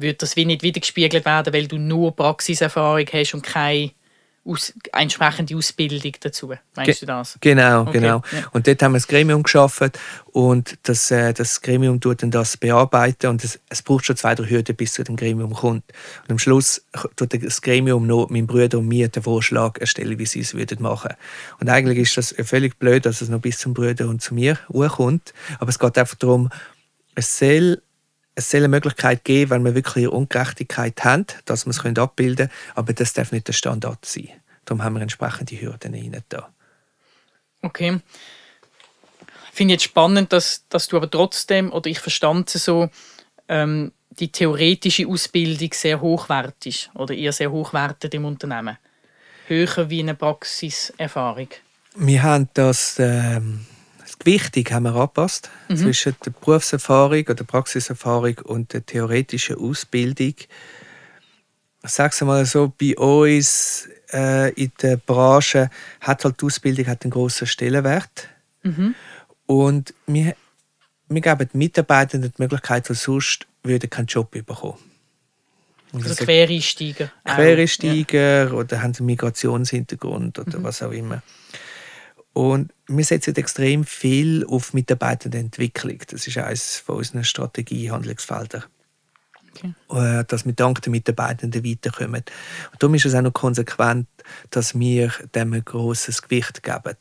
wird 0.00 0.22
das 0.22 0.36
wie 0.36 0.44
nicht 0.44 0.62
wiedergespiegelt 0.62 1.24
werden, 1.24 1.52
weil 1.52 1.66
du 1.66 1.78
nur 1.78 2.14
Praxiserfahrung 2.14 3.06
hast 3.12 3.34
und 3.34 3.42
keine 3.42 3.90
aus, 4.46 4.72
entsprechende 4.92 5.56
Ausbildung 5.56 6.12
dazu. 6.20 6.52
Meinst 6.76 7.02
du 7.02 7.06
das? 7.06 7.36
Genau, 7.40 7.82
okay. 7.82 7.92
genau. 7.92 8.22
Ja. 8.32 8.46
Und 8.52 8.66
dort 8.66 8.82
haben 8.82 8.92
wir 8.92 8.98
das 8.98 9.08
Gremium 9.08 9.42
geschaffen 9.42 9.90
und 10.26 10.78
das, 10.84 11.10
äh, 11.10 11.32
das 11.32 11.60
Gremium 11.60 12.00
tut 12.00 12.22
dann 12.22 12.30
das 12.30 12.56
bearbeiten 12.56 13.28
und 13.28 13.42
es, 13.42 13.58
es 13.68 13.82
braucht 13.82 14.06
schon 14.06 14.16
zwei, 14.16 14.34
drei 14.34 14.48
Hürden, 14.48 14.76
bis 14.76 14.92
zu 14.92 15.02
dem 15.02 15.16
Gremium 15.16 15.52
kommt. 15.52 15.84
Und 16.22 16.30
am 16.30 16.38
Schluss 16.38 16.84
tut 17.16 17.42
das 17.42 17.60
Gremium 17.60 18.06
noch 18.06 18.30
meinem 18.30 18.46
Bruder 18.46 18.78
und 18.78 18.86
mir 18.86 19.08
den 19.08 19.22
Vorschlag 19.22 19.78
erstellen, 19.78 20.18
wie 20.18 20.26
sie 20.26 20.40
es 20.40 20.54
würden 20.54 20.80
machen. 20.80 21.14
Und 21.58 21.68
eigentlich 21.68 21.98
ist 21.98 22.16
das 22.16 22.34
völlig 22.46 22.78
blöd, 22.78 23.06
dass 23.06 23.20
es 23.20 23.28
noch 23.28 23.40
bis 23.40 23.58
zum 23.58 23.74
Bruder 23.74 24.08
und 24.08 24.22
zu 24.22 24.34
mir 24.34 24.58
kommt. 24.68 25.34
Aber 25.58 25.70
es 25.70 25.78
geht 25.78 25.98
einfach 25.98 26.16
darum, 26.16 26.50
es 27.14 27.38
soll 27.38 27.82
es 28.36 28.50
soll 28.50 28.60
eine 28.60 28.68
Möglichkeit 28.68 29.24
geben, 29.24 29.50
wenn 29.50 29.64
wir 29.64 29.74
wirklich 29.74 30.04
eine 30.04 30.10
Ungerechtigkeit 30.10 31.02
haben, 31.04 31.26
dass 31.46 31.66
wir 31.66 31.70
es 31.70 31.98
abbilden 31.98 32.48
können, 32.48 32.50
aber 32.74 32.92
das 32.92 33.14
darf 33.14 33.32
nicht 33.32 33.48
der 33.48 33.54
Standard 33.54 34.04
sein. 34.04 34.28
Darum 34.66 34.84
haben 34.84 34.94
wir 34.94 35.02
entsprechende 35.02 35.60
Hürden 35.60 35.94
rein 35.94 36.22
da. 36.28 36.50
Okay. 37.62 38.00
Ich 39.50 39.56
finde 39.56 39.74
jetzt 39.74 39.84
spannend, 39.84 40.32
dass, 40.34 40.64
dass 40.68 40.86
du 40.86 40.98
aber 40.98 41.10
trotzdem, 41.10 41.72
oder 41.72 41.88
ich 41.88 41.98
verstand 41.98 42.54
es 42.54 42.66
so, 42.66 42.90
ähm, 43.48 43.92
die 44.10 44.30
theoretische 44.30 45.08
Ausbildung 45.08 45.70
sehr 45.72 46.00
hochwertig 46.00 46.90
oder 46.94 47.14
ihr 47.14 47.32
sehr 47.32 47.50
hochwertet 47.50 48.12
im 48.14 48.26
Unternehmen. 48.26 48.76
Höher 49.46 49.88
wie 49.88 50.00
eine 50.00 50.14
Praxiserfahrung. 50.14 51.48
Wir 51.94 52.22
haben 52.22 52.48
das 52.52 52.96
ähm, 52.98 53.66
die 54.18 54.24
Gewichtung 54.24 54.64
haben 54.74 54.84
wir 54.84 54.94
angepasst 54.94 55.50
mhm. 55.68 55.76
zwischen 55.76 56.16
der 56.24 56.30
Berufserfahrung 56.30 57.26
oder 57.28 57.44
Praxiserfahrung 57.44 58.38
und 58.44 58.72
der 58.72 58.84
theoretischen 58.84 59.56
Ausbildung. 59.56 60.34
Ich 61.84 61.90
sage 61.90 62.12
es 62.12 62.20
mal 62.22 62.44
so, 62.46 62.72
bei 62.78 62.96
uns 62.96 63.88
äh, 64.12 64.52
in 64.54 64.72
der 64.82 64.96
Branche 64.96 65.70
hat 66.00 66.24
halt 66.24 66.40
die 66.40 66.46
Ausbildung 66.46 66.86
hat 66.86 67.04
einen 67.04 67.12
grossen 67.12 67.46
Stellenwert. 67.46 68.28
Mhm. 68.62 68.94
Und 69.46 69.94
wir, 70.06 70.34
wir 71.08 71.20
geben 71.20 71.48
den 71.52 71.58
Mitarbeitenden 71.58 72.32
die 72.36 72.42
Möglichkeit, 72.42 72.88
die 72.88 72.94
sonst 72.94 73.46
würden 73.62 73.90
keinen 73.90 74.06
Job 74.06 74.30
bekommen. 74.30 74.78
Also, 75.92 76.08
also 76.08 76.24
Quereinsteiger. 76.24 77.10
Quereinsteiger 77.24 78.48
ja. 78.48 78.52
oder 78.52 78.82
haben 78.82 78.94
einen 78.96 79.06
Migrationshintergrund 79.06 80.38
oder 80.38 80.58
mhm. 80.58 80.64
was 80.64 80.82
auch 80.82 80.92
immer. 80.92 81.22
Und 82.36 82.70
wir 82.86 83.02
setzen 83.02 83.34
extrem 83.36 83.84
viel 83.84 84.44
auf 84.44 84.74
Mitarbeitendenentwicklung. 84.74 86.00
Das 86.08 86.26
ist 86.26 86.36
eines 86.36 86.76
von 86.76 86.96
unseren 86.96 87.24
Strategiehandlungsfeldern. 87.24 88.64
Okay. 89.54 89.72
Äh, 89.90 90.22
dass 90.26 90.44
wir 90.44 90.52
dank 90.52 90.82
den 90.82 90.90
Mitarbeitenden 90.90 91.64
weiterkommen. 91.64 92.24
Und 92.72 92.82
darum 92.82 92.94
ist 92.94 93.06
es 93.06 93.14
auch 93.14 93.22
noch 93.22 93.32
konsequent, 93.32 94.06
dass 94.50 94.78
wir 94.78 95.14
dem 95.34 95.54
ein 95.54 95.64
grosses 95.64 96.20
Gewicht 96.20 96.62
geben. 96.62 96.98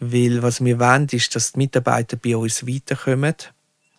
Weil 0.00 0.42
was 0.42 0.64
wir 0.64 0.78
wollen, 0.78 1.06
ist, 1.12 1.36
dass 1.36 1.52
die 1.52 1.58
Mitarbeiter 1.58 2.16
bei 2.16 2.34
uns 2.34 2.66
weiterkommen. 2.66 3.34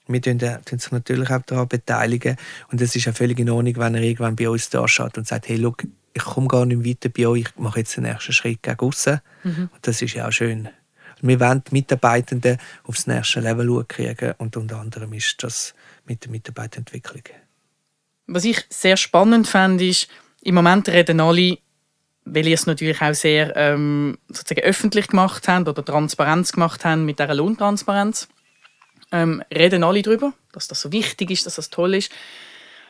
Wir 0.08 0.22
tun 0.22 0.39
sich 0.80 0.91
natürlich 0.91 1.30
auch 1.30 1.43
daran 1.43 1.67
beteiligen. 1.67 2.36
Und 2.72 2.82
es 2.82 2.96
ist 2.96 3.06
ja 3.06 3.13
völlig 3.13 3.38
in 3.38 3.52
Ordnung, 3.52 3.76
wenn 3.76 3.93
er 3.93 4.02
irgendwann 4.02 4.36
bei 4.36 4.50
uns 4.50 4.72
da 4.72 4.88
schaut 4.88 5.20
und 5.20 5.28
sagt, 5.28 5.50
hey, 5.50 5.58
look, 5.58 5.84
ich 6.18 6.24
komme 6.24 6.48
gar 6.48 6.66
nicht 6.66 6.86
weiter 6.86 7.10
bei 7.10 7.28
euch, 7.28 7.42
ich 7.42 7.58
mache 7.58 7.80
jetzt 7.80 7.96
den 7.96 8.04
nächsten 8.04 8.34
Schritt 8.34 8.64
gegen 8.64 8.80
aussen. 8.80 9.22
Mhm. 9.44 9.70
Und 9.74 9.88
das 9.88 10.02
ist 10.02 10.14
ja 10.14 10.28
auch 10.28 10.32
schön. 10.32 10.70
Wir 11.22 11.40
wollen 11.40 11.64
die 11.68 11.74
Mitarbeitenden 11.74 12.58
aufs 12.84 13.08
nächste 13.08 13.40
Level 13.40 13.84
kriegen 13.88 14.34
und 14.38 14.56
unter 14.58 14.80
anderem 14.80 15.14
ist 15.14 15.42
das 15.44 15.74
mit 16.06 16.24
der 16.24 16.32
Mitarbeiterentwicklung. 16.32 17.24
Was 18.28 18.46
ich 18.46 18.66
sehr 18.70 18.98
spannend 18.98 19.48
fand, 19.48 19.82
ist, 19.82 20.10
im 20.42 20.56
Moment 20.56 20.90
reden 20.90 21.20
alle, 21.20 21.58
weil 22.26 22.48
ihr 22.48 22.54
es 22.54 22.68
natürlich 22.68 23.02
auch 23.02 23.14
sehr 23.14 23.56
ähm, 23.56 24.18
sozusagen 24.28 24.62
öffentlich 24.62 25.08
gemacht 25.08 25.48
habt 25.48 25.68
oder 25.68 25.84
Transparenz 25.84 26.52
gemacht 26.52 26.86
habt 26.86 27.02
mit 27.02 27.20
dieser 27.20 27.34
Lohntransparenz, 27.34 28.28
ähm, 29.12 29.42
reden 29.52 29.84
alle 29.84 30.02
darüber, 30.02 30.34
dass 30.52 30.68
das 30.68 30.82
so 30.82 30.92
wichtig 30.92 31.32
ist, 31.32 31.46
dass 31.46 31.56
das 31.56 31.70
toll 31.70 31.96
ist. 31.96 32.12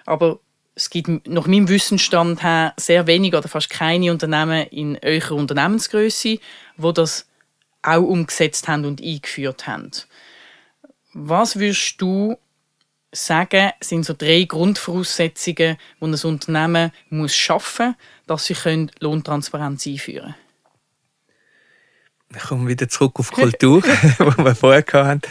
Aber 0.05 0.39
es 0.77 0.91
gibt 0.91 1.27
nach 1.27 1.47
meinem 1.47 1.69
Wissensstand 1.69 2.43
her 2.43 2.73
sehr 2.77 3.07
wenige 3.07 3.39
oder 3.39 3.49
fast 3.49 3.71
keine 3.71 4.11
Unternehmen 4.11 4.67
in 4.67 4.97
eurer 5.03 5.31
Unternehmensgröße, 5.31 6.37
wo 6.77 6.91
das 6.91 7.25
auch 7.81 8.03
umgesetzt 8.03 8.67
haben 8.67 8.85
und 8.85 9.01
eingeführt 9.01 9.65
haben. 9.65 9.89
Was 11.13 11.57
würdest 11.57 11.99
du 11.99 12.37
sagen, 13.11 13.71
sind 13.81 14.05
so 14.05 14.13
drei 14.15 14.43
Grundvoraussetzungen, 14.43 15.77
die 15.99 16.05
ein 16.05 16.13
Unternehmen 16.13 16.91
muss 17.09 17.35
schaffen 17.35 17.95
muss, 18.27 18.45
dass 18.45 18.45
sie 18.45 18.87
Lohntransparenz 18.99 19.87
einführen 19.87 20.35
können? 22.29 22.35
Ich 22.35 22.49
komme 22.49 22.67
wieder 22.67 22.87
zurück 22.87 23.19
auf 23.19 23.31
die 23.31 23.41
Kultur, 23.41 23.81
die 24.19 24.19
wir 24.19 24.53
vorher 24.53 24.85
hatten. 24.93 25.21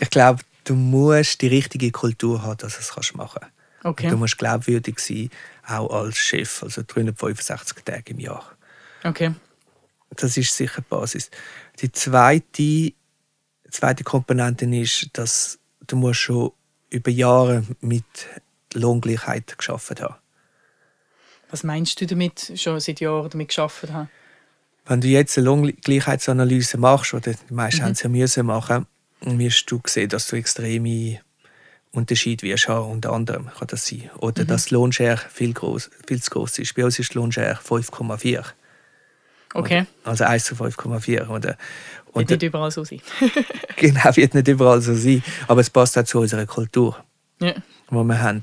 Ich 0.00 0.08
glaube, 0.08 0.40
du 0.64 0.74
musst 0.74 1.42
die 1.42 1.48
richtige 1.48 1.90
Kultur 1.90 2.40
haben, 2.40 2.56
dass 2.56 2.78
du 2.78 3.00
es 3.00 3.14
machen 3.14 3.40
kannst. 3.42 3.57
Okay. 3.84 4.10
Du 4.10 4.16
musst 4.16 4.38
glaubwürdig 4.38 4.98
sein, 4.98 5.30
auch 5.66 5.88
als 5.90 6.16
Chef, 6.16 6.62
also 6.62 6.82
365 6.86 7.84
Tage 7.84 8.12
im 8.12 8.20
Jahr. 8.20 8.44
Okay. 9.04 9.34
Das 10.10 10.36
ist 10.36 10.54
sicher 10.56 10.80
die 10.80 10.88
Basis. 10.88 11.30
Die 11.80 11.92
zweite, 11.92 12.92
zweite 13.70 14.04
Komponente 14.04 14.64
ist, 14.64 15.10
dass 15.12 15.58
du 15.86 15.96
musst 15.96 16.20
schon 16.20 16.52
über 16.90 17.10
Jahre 17.10 17.64
mit 17.80 18.04
Lohngleichheit 18.74 19.56
geschaffen 19.56 19.96
haben. 20.00 20.16
Was 21.50 21.62
meinst 21.64 22.00
du 22.00 22.06
damit, 22.06 22.52
schon 22.56 22.78
seit 22.80 23.00
Jahren 23.00 23.30
damit 23.30 23.48
geschaffen 23.48 23.92
haben? 23.92 24.10
Wenn 24.86 25.00
du 25.00 25.08
jetzt 25.08 25.36
eine 25.36 25.46
Lohngleichheitsanalyse 25.46 26.78
machst, 26.78 27.14
oder 27.14 27.32
die 27.32 27.54
meisten 27.54 27.80
mhm. 27.80 27.84
haben 27.84 27.92
es 27.92 28.02
ja 28.02 28.08
müssen 28.08 28.46
machen, 28.46 28.86
wirst 29.20 29.70
du 29.70 29.80
sehen, 29.86 30.08
dass 30.08 30.28
du 30.28 30.36
extreme 30.36 31.20
Unterschied 31.92 32.42
wirst 32.42 32.68
haben. 32.68 32.90
Unter 32.90 33.12
anderem 33.12 33.46
kann 33.46 33.68
das 33.68 33.86
sein. 33.86 34.10
Oder 34.18 34.44
mhm. 34.44 34.48
dass 34.48 34.66
die 34.66 34.74
Lohnschere 34.74 35.18
viel, 35.30 35.52
groß, 35.52 35.90
viel 36.06 36.22
zu 36.22 36.30
groß 36.30 36.58
ist. 36.58 36.74
Bei 36.74 36.84
uns 36.84 36.98
ist 36.98 37.14
die 37.14 37.18
Lohnschere 37.18 37.54
5,4. 37.54 38.44
Okay. 39.54 39.86
Also 40.04 40.24
1 40.24 40.44
zu 40.44 40.54
5,4. 40.54 41.28
Oder, 41.28 41.56
wird 42.14 42.30
nicht 42.30 42.42
überall 42.42 42.70
so 42.70 42.84
sein. 42.84 43.00
genau, 43.76 44.16
wird 44.16 44.34
nicht 44.34 44.48
überall 44.48 44.80
so 44.80 44.94
sein. 44.94 45.22
Aber 45.46 45.60
es 45.60 45.70
passt 45.70 45.96
auch 45.98 46.04
zu 46.04 46.20
unserer 46.20 46.46
Kultur, 46.46 46.96
ja. 47.40 47.52
die 47.52 47.94
wir 47.94 48.20
haben. 48.20 48.42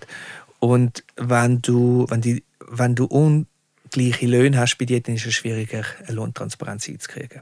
Und 0.59 1.03
wenn 1.15 1.61
du, 1.61 2.05
wenn 2.09 2.21
die, 2.21 2.43
wenn 2.59 2.95
du 2.95 3.05
ungleiche 3.05 4.25
Löhne 4.25 4.57
hast 4.57 4.77
bei 4.77 4.85
dir, 4.85 5.01
dann 5.01 5.15
ist 5.15 5.25
es 5.25 5.33
schwieriger, 5.35 5.83
eine 6.05 6.15
Lohntransparenz 6.15 6.87
einzukriegen. 6.89 7.41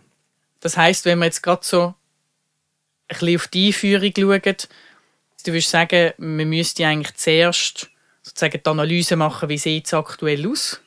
Das 0.60 0.78
heißt, 0.78 1.06
wenn 1.06 1.20
wir 1.20 1.26
jetzt 1.26 1.44
gerade 1.44 1.64
so 1.64 1.94
ein 3.08 3.18
bisschen 3.20 3.36
auf 3.36 3.48
die 3.48 3.68
Einführung 3.68 4.12
Du 5.46 5.52
würdest 5.52 5.70
sagen, 5.70 6.14
man 6.18 6.48
müsste 6.50 6.86
eigentlich 6.86 7.16
zuerst 7.16 7.90
sozusagen 8.22 8.62
die 8.64 8.70
Analyse 8.70 9.16
machen, 9.16 9.50
wie 9.50 9.58
sieht 9.58 9.88
es 9.88 9.94
aktuell 9.94 10.50
aus, 10.50 10.82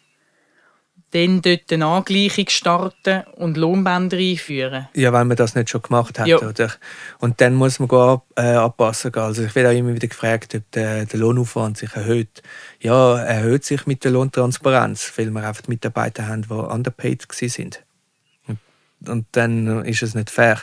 dann 1.11 1.41
dort 1.41 1.73
eine 1.73 1.87
Angleichung 1.87 2.49
starten 2.49 3.23
und 3.37 3.57
Lohnbänder 3.57 4.17
einführen. 4.17 4.89
Ja, 4.95 5.13
wenn 5.13 5.29
man 5.29 5.37
das 5.37 5.55
nicht 5.55 5.71
schon 5.71 5.83
gemacht 5.83 6.19
hat. 6.19 6.27
Ja. 6.27 6.39
Oder? 6.39 6.73
Und 7.19 7.41
dann 7.41 7.55
muss 7.55 7.79
man 7.79 7.91
ab, 7.91 8.27
äh, 8.37 8.43
anpassen. 8.43 9.15
Also 9.15 9.45
ich 9.45 9.55
werde 9.55 9.71
auch 9.71 9.79
immer 9.79 9.95
wieder 9.95 10.09
gefragt, 10.09 10.55
ob 10.55 10.71
der, 10.73 11.07
der, 11.07 11.21
Lohnaufwand 11.21 11.79
sich 11.79 11.95
erhöht. 11.95 12.43
Ja, 12.81 13.19
er 13.19 13.37
erhöht 13.37 13.65
sich 13.65 13.87
mit 13.87 14.05
der 14.05 14.11
Lohntransparenz, 14.11 15.13
weil 15.17 15.31
wir 15.31 15.47
einfach 15.47 15.69
Mitarbeiter 15.69 16.27
haben, 16.27 16.43
die 16.43 16.53
underpaid 16.53 17.27
sind. 17.31 17.83
Und, 19.07 19.27
dann 19.33 19.85
ist 19.85 20.03
es 20.03 20.15
nicht 20.15 20.31
fair. 20.31 20.61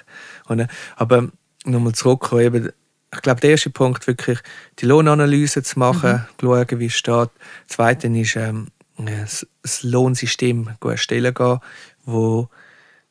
Aber 0.96 1.30
nochmal 1.66 1.94
zurückkommen, 1.94 2.72
ich 3.14 3.22
glaube, 3.22 3.42
der 3.42 3.52
erste 3.52 3.70
Punkt 3.70 4.08
wirklich 4.08 4.40
die 4.80 4.86
Lohnanalyse 4.86 5.64
zu 5.64 5.80
machen, 5.80 6.14
mhm. 6.14 6.26
schauen, 6.42 6.80
wie 6.80 6.86
es 6.88 6.96
steht. 6.96 7.30
Zweitens 7.68 8.18
ist 8.18 8.36
ähm, 8.36 8.68
das 8.98 9.84
Lohnsystem 9.84 10.70
erstellen 10.84 11.34
gehen, 11.34 11.60
wo 12.06 12.50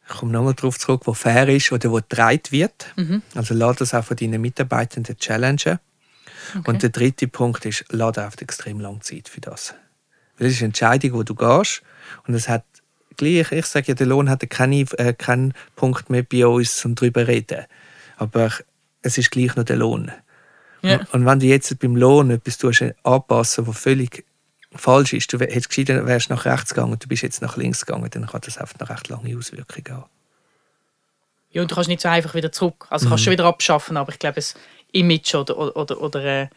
ich 0.08 0.18
komme 0.18 0.32
nochmal 0.32 0.54
darauf 0.54 0.78
zurück, 0.78 1.02
wo 1.04 1.14
fair 1.14 1.48
ist 1.48 1.72
oder 1.72 1.90
wo 1.90 1.96
getragen 1.96 2.42
wird. 2.50 2.92
Mhm. 2.96 3.22
Also 3.34 3.54
lass 3.54 3.76
das 3.76 3.94
auch 3.94 4.04
von 4.04 4.16
deinen 4.16 4.40
Mitarbeitenden 4.40 5.16
challengen. 5.16 5.78
Okay. 6.50 6.70
Und 6.70 6.82
der 6.82 6.90
dritte 6.90 7.28
Punkt 7.28 7.64
ist, 7.64 7.84
lass 7.90 8.18
einfach 8.18 8.40
extrem 8.40 8.80
lange 8.80 9.00
Zeit 9.00 9.28
für 9.28 9.40
das. 9.40 9.74
Weil 10.36 10.48
das 10.48 10.54
ist 10.54 10.58
eine 10.58 10.66
Entscheidung, 10.66 11.12
wo 11.14 11.22
du 11.22 11.34
gehst 11.34 11.82
und 12.26 12.34
es 12.34 12.48
hat 12.48 12.64
gleich, 13.16 13.52
ich 13.52 13.66
sage 13.66 13.88
ja, 13.88 13.94
der 13.94 14.06
Lohn 14.06 14.28
hat 14.28 14.48
keinen, 14.50 14.86
äh, 14.98 15.14
keinen 15.14 15.54
Punkt 15.76 16.10
mehr 16.10 16.24
bei 16.24 16.46
uns, 16.46 16.84
um 16.84 16.94
darüber 16.94 17.22
zu 17.22 17.28
reden. 17.28 17.64
aber 18.16 18.50
es 19.02 19.18
ist 19.18 19.30
gleich 19.30 19.54
noch 19.56 19.64
der 19.64 19.76
Lohn. 19.76 20.10
Ja. 20.82 21.00
Und 21.12 21.26
wenn 21.26 21.38
du 21.38 21.46
jetzt 21.46 21.78
beim 21.78 21.96
Lohn 21.96 22.30
etwas 22.30 22.58
tust, 22.58 22.84
anpassen, 23.02 23.66
was 23.66 23.78
völlig 23.78 24.24
falsch 24.74 25.12
ist, 25.12 25.32
du 25.32 25.38
hättest 25.38 25.68
geschieden, 25.68 26.06
wärst 26.06 26.30
nach 26.30 26.44
rechts 26.44 26.70
gegangen 26.74 26.92
und 26.92 27.04
du 27.04 27.08
bist 27.08 27.22
jetzt 27.22 27.42
nach 27.42 27.56
links 27.56 27.84
gegangen, 27.86 28.08
dann 28.10 28.26
kann 28.26 28.40
das 28.44 28.58
einfach 28.58 28.78
noch 28.78 28.90
recht 28.90 29.08
lange 29.08 29.36
Auswirkungen 29.36 29.84
haben. 29.90 30.10
Ja, 31.50 31.62
und 31.62 31.70
du 31.70 31.74
kannst 31.74 31.88
nicht 31.88 32.00
so 32.00 32.08
einfach 32.08 32.34
wieder 32.34 32.50
zurück. 32.50 32.86
Also 32.88 33.08
kannst 33.08 33.22
du 33.22 33.24
schon 33.26 33.32
wieder 33.32 33.44
abschaffen, 33.44 33.96
aber 33.96 34.10
ich 34.12 34.18
glaube, 34.18 34.40
ein 34.40 34.44
Image 34.92 35.34
oder, 35.34 35.56
oder, 35.58 35.76
oder, 35.76 36.00
oder 36.00 36.24
äh, 36.24 36.48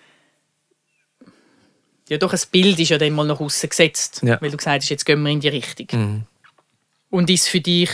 ja, 2.08 2.17
doch 2.17 2.34
ein 2.34 2.39
Bild 2.51 2.79
ist 2.79 2.89
ja 2.89 2.97
dann 2.97 3.13
mal 3.13 3.25
nach 3.25 3.39
außen 3.39 3.69
gesetzt, 3.69 4.21
Ja. 4.23 4.39
weil 4.41 4.51
du 4.51 4.58
gesagt 4.58 4.84
hast, 4.84 4.89
jetzt 4.89 5.05
gehen 5.05 5.21
wir 5.21 5.31
in 5.31 5.39
die 5.39 5.49
Richtung. 5.49 5.88
Mhm. 5.91 6.23
Und 7.10 7.29
ist 7.29 7.47
für 7.47 7.60
dich, 7.62 7.89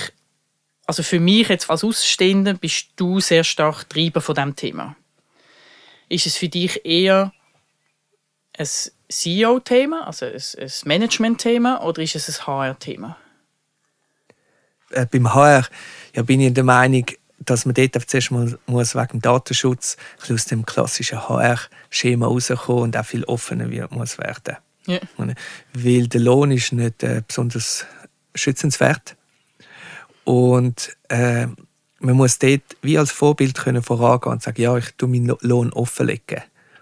also 0.92 1.04
für 1.04 1.20
mich 1.20 1.48
jetzt 1.48 1.70
als 1.70 1.84
Außenstehender, 1.84 2.56
bist 2.56 2.90
du 2.98 3.20
sehr 3.20 3.44
stark 3.44 3.90
Treiber 3.90 4.22
von 4.22 4.36
diesem 4.36 4.56
Thema. 4.56 4.96
Ist 6.10 6.26
es 6.26 6.36
für 6.36 6.50
dich 6.50 6.86
eher 6.86 7.32
ein 8.58 8.68
CEO-Thema, 9.10 10.06
also 10.06 10.26
ein, 10.26 10.34
ein 10.34 10.72
Management-Thema, 10.84 11.82
oder 11.84 12.02
ist 12.02 12.16
es 12.16 12.40
ein 12.40 12.48
HR-Thema? 12.48 13.18
äh, 14.92 15.06
beim 15.06 15.34
HR 15.34 15.66
ja, 16.16 16.24
bin 16.24 16.42
ich 16.42 16.54
der 16.54 16.64
Meinung, 16.64 17.06
dass 17.40 17.66
man 17.66 17.74
dort 17.74 17.98
zuerst 18.08 18.32
mal 18.32 18.58
muss 18.68 18.96
wegen 18.96 19.08
dem 19.08 19.22
Datenschutz 19.22 19.98
ein 19.98 20.20
bisschen 20.20 20.36
aus 20.36 20.46
dem 20.46 20.66
klassischen 20.66 21.28
HR-Schema 21.28 22.28
rauskommen 22.28 22.84
und 22.84 22.98
auch 22.98 23.06
viel 23.06 23.24
offener 23.24 23.68
muss 23.90 24.18
werden. 24.18 24.58
Und, 25.18 25.36
Weil 25.74 26.08
der 26.08 26.22
Lohn 26.22 26.52
ist 26.52 26.74
nicht 26.74 27.04
äh, 27.04 27.22
besonders 27.26 27.86
schützenswert 28.36 29.16
und 30.24 30.96
äh, 31.10 31.48
man 32.00 32.16
muss 32.16 32.40
dort 32.40 32.62
wie 32.82 32.98
als 32.98 33.12
Vorbild 33.12 33.56
können 33.58 33.84
vorangehen 33.84 34.34
und 34.34 34.44
sagen, 34.44 34.62
ja, 34.62 34.76
ich 34.78 34.92
tue 34.98 35.08
meinen 35.10 35.28
Lo- 35.28 35.38
Lohn 35.42 35.72
offenlegen 35.74 36.42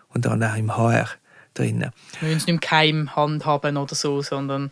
und 0.10 0.26
dann 0.26 0.44
auch 0.44 0.56
im 0.56 0.76
HR 0.76 1.10
drinnen. 1.54 1.92
Wir 2.20 2.30
müssen 2.30 2.38
es 2.38 2.46
nicht 2.48 2.50
im 2.50 2.60
Keim 2.60 3.16
handhaben 3.16 3.78
oder 3.78 3.96
so, 3.96 4.22
sondern 4.22 4.72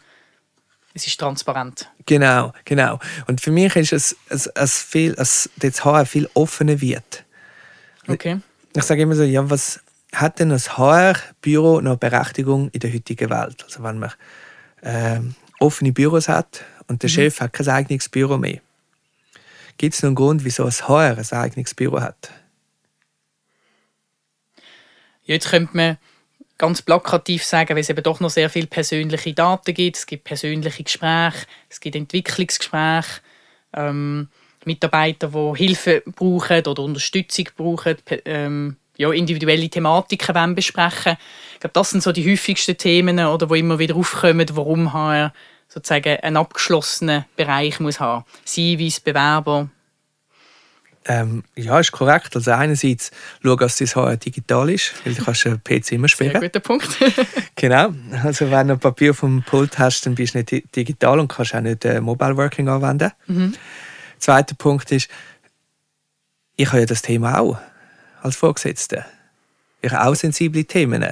es 0.93 1.05
ist 1.05 1.19
transparent. 1.19 1.91
Genau, 2.05 2.53
genau. 2.65 2.99
Und 3.27 3.41
für 3.41 3.51
mich 3.51 3.75
ist 3.75 3.93
es, 3.93 4.15
es, 4.29 4.47
es 4.47 4.81
viel, 4.81 5.13
es, 5.17 5.49
das 5.57 5.83
HR 5.83 6.05
viel 6.05 6.29
offener 6.33 6.79
wird. 6.81 7.23
Okay. 8.07 8.39
Ich 8.75 8.83
sage 8.83 9.01
immer 9.01 9.15
so, 9.15 9.23
ja, 9.23 9.47
was 9.49 9.81
hat 10.13 10.39
denn 10.39 10.49
das 10.49 10.77
HR-Büro 10.77 11.81
noch 11.81 11.97
Berechtigung 11.97 12.69
in 12.69 12.79
der 12.79 12.93
heutigen 12.93 13.29
Welt? 13.29 13.63
Also 13.63 13.83
wenn 13.83 13.99
man 13.99 14.11
ähm, 14.81 15.35
offene 15.59 15.91
Büros 15.91 16.29
hat 16.29 16.63
und 16.87 17.03
der 17.03 17.07
Chef 17.07 17.39
hat 17.39 17.53
kein 17.53 17.67
eigenes 17.69 18.09
Büro 18.09 18.37
mehr. 18.37 18.59
Gibt 19.77 19.93
es 19.93 20.01
noch 20.01 20.07
einen 20.07 20.15
Grund, 20.15 20.43
wieso 20.43 20.63
das 20.63 20.87
HR 20.87 21.17
ein 21.17 21.37
eigenes 21.37 21.73
Büro 21.73 22.01
hat? 22.01 22.31
Jetzt 25.23 25.49
könnte 25.49 25.75
man 25.75 25.97
ganz 26.57 26.81
plakativ 26.81 27.43
sagen, 27.43 27.71
weil 27.71 27.81
es 27.81 27.89
eben 27.89 28.01
doch 28.01 28.19
noch 28.19 28.29
sehr 28.29 28.49
viele 28.49 28.67
persönliche 28.67 29.33
Daten 29.33 29.73
gibt. 29.73 29.97
Es 29.97 30.05
gibt 30.05 30.23
persönliche 30.23 30.83
Gespräche, 30.83 31.45
es 31.69 31.79
gibt 31.79 31.95
Entwicklungsgespräche, 31.95 33.21
ähm, 33.73 34.29
Mitarbeiter, 34.65 35.27
die 35.27 35.57
Hilfe 35.57 36.03
brauchen 36.05 36.65
oder 36.65 36.81
Unterstützung 36.81 37.49
brauchen, 37.55 37.97
ähm, 38.25 38.77
ja, 38.97 39.11
individuelle 39.11 39.69
Thematiken 39.69 40.33
wollen 40.33 40.55
besprechen. 40.55 41.17
Ich 41.53 41.59
glaube, 41.59 41.73
das 41.73 41.91
sind 41.91 42.01
so 42.01 42.11
die 42.11 42.29
häufigsten 42.29 42.77
Themen, 42.77 43.19
oder, 43.19 43.49
wo 43.49 43.53
immer 43.53 43.77
wieder 43.79 43.95
aufkommen, 43.95 44.47
warum 44.53 44.91
HR 44.93 45.33
sozusagen 45.67 46.17
einen 46.21 46.37
abgeschlossenen 46.37 47.25
Bereich 47.35 47.79
muss 47.79 47.99
haben. 47.99 48.25
Sie, 48.45 48.77
wie 48.79 48.87
Bewerber. 48.99 49.69
Ähm, 51.09 51.43
ja, 51.55 51.79
ist 51.79 51.93
korrekt. 51.93 52.35
Also 52.35 52.51
einerseits 52.51 53.11
schau, 53.41 53.55
dass 53.55 53.77
dein 53.77 53.87
HR 53.87 54.17
digital 54.17 54.69
ist, 54.69 54.93
weil 55.05 55.13
du 55.13 55.23
kannst 55.23 55.45
einen 55.47 55.63
PC 55.63 55.93
immer 55.93 56.07
Sehr 56.09 56.29
sperren. 56.29 56.41
guter 56.41 56.59
Punkt. 56.59 56.87
Genau. 57.55 57.89
Also 58.23 58.51
wenn 58.51 58.67
du 58.67 58.73
ein 58.75 58.79
Papier 58.79 59.13
vom 59.15 59.41
Pult 59.41 59.79
hast, 59.79 60.05
dann 60.05 60.13
bist 60.15 60.33
du 60.35 60.39
nicht 60.39 60.51
di- 60.51 60.61
digital 60.75 61.19
und 61.19 61.27
kannst 61.29 61.55
auch 61.55 61.61
nicht 61.61 61.83
äh, 61.85 61.99
Mobile 62.01 62.35
Working 62.37 62.67
anwenden. 62.69 63.11
Zweiter 64.19 64.53
Punkt 64.55 64.91
ist, 64.91 65.09
ich 66.55 66.67
habe 66.67 66.79
ja 66.81 66.85
das 66.85 67.01
Thema 67.01 67.39
auch 67.39 67.57
als 68.21 68.35
Vorgesetzter. 68.35 69.05
Ich 69.81 69.91
habe 69.91 70.07
auch 70.09 70.15
sensible 70.15 70.65
Themen. 70.65 71.03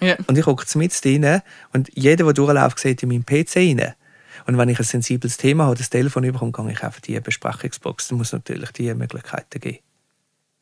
ja. 0.00 0.16
Und 0.26 0.36
ich 0.36 0.44
gucke 0.44 0.66
mit 0.78 0.92
rein 1.04 1.42
und 1.72 1.90
jeder, 1.94 2.24
der 2.24 2.32
durchläuft, 2.34 2.78
sieht 2.80 3.02
in 3.02 3.08
meinen 3.10 3.24
PC 3.24 3.56
rein. 3.56 3.94
Und 4.46 4.58
wenn 4.58 4.68
ich 4.68 4.78
ein 4.78 4.84
sensibles 4.84 5.36
Thema 5.36 5.64
habe, 5.64 5.76
das 5.76 5.90
Telefon 5.90 6.22
bekomme, 6.22 6.52
gehe 6.52 6.72
ich 6.72 6.82
einfach 6.82 7.00
die 7.00 7.18
Besprechungsbox. 7.20 8.08
Da 8.08 8.14
muss 8.14 8.32
natürlich 8.32 8.70
die 8.72 8.92
Möglichkeiten 8.94 9.60
geben. 9.60 9.78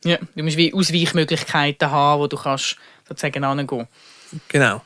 Ja, 0.05 0.19
du 0.35 0.43
musst 0.43 0.57
wie 0.57 0.75
Ausweichmöglichkeiten 0.75 1.91
haben, 1.91 2.21
wo 2.21 2.27
du 2.27 2.37
kannst 2.37 2.77
sozusagen 3.09 3.45
angehen. 3.45 3.87
Genau. 4.49 4.83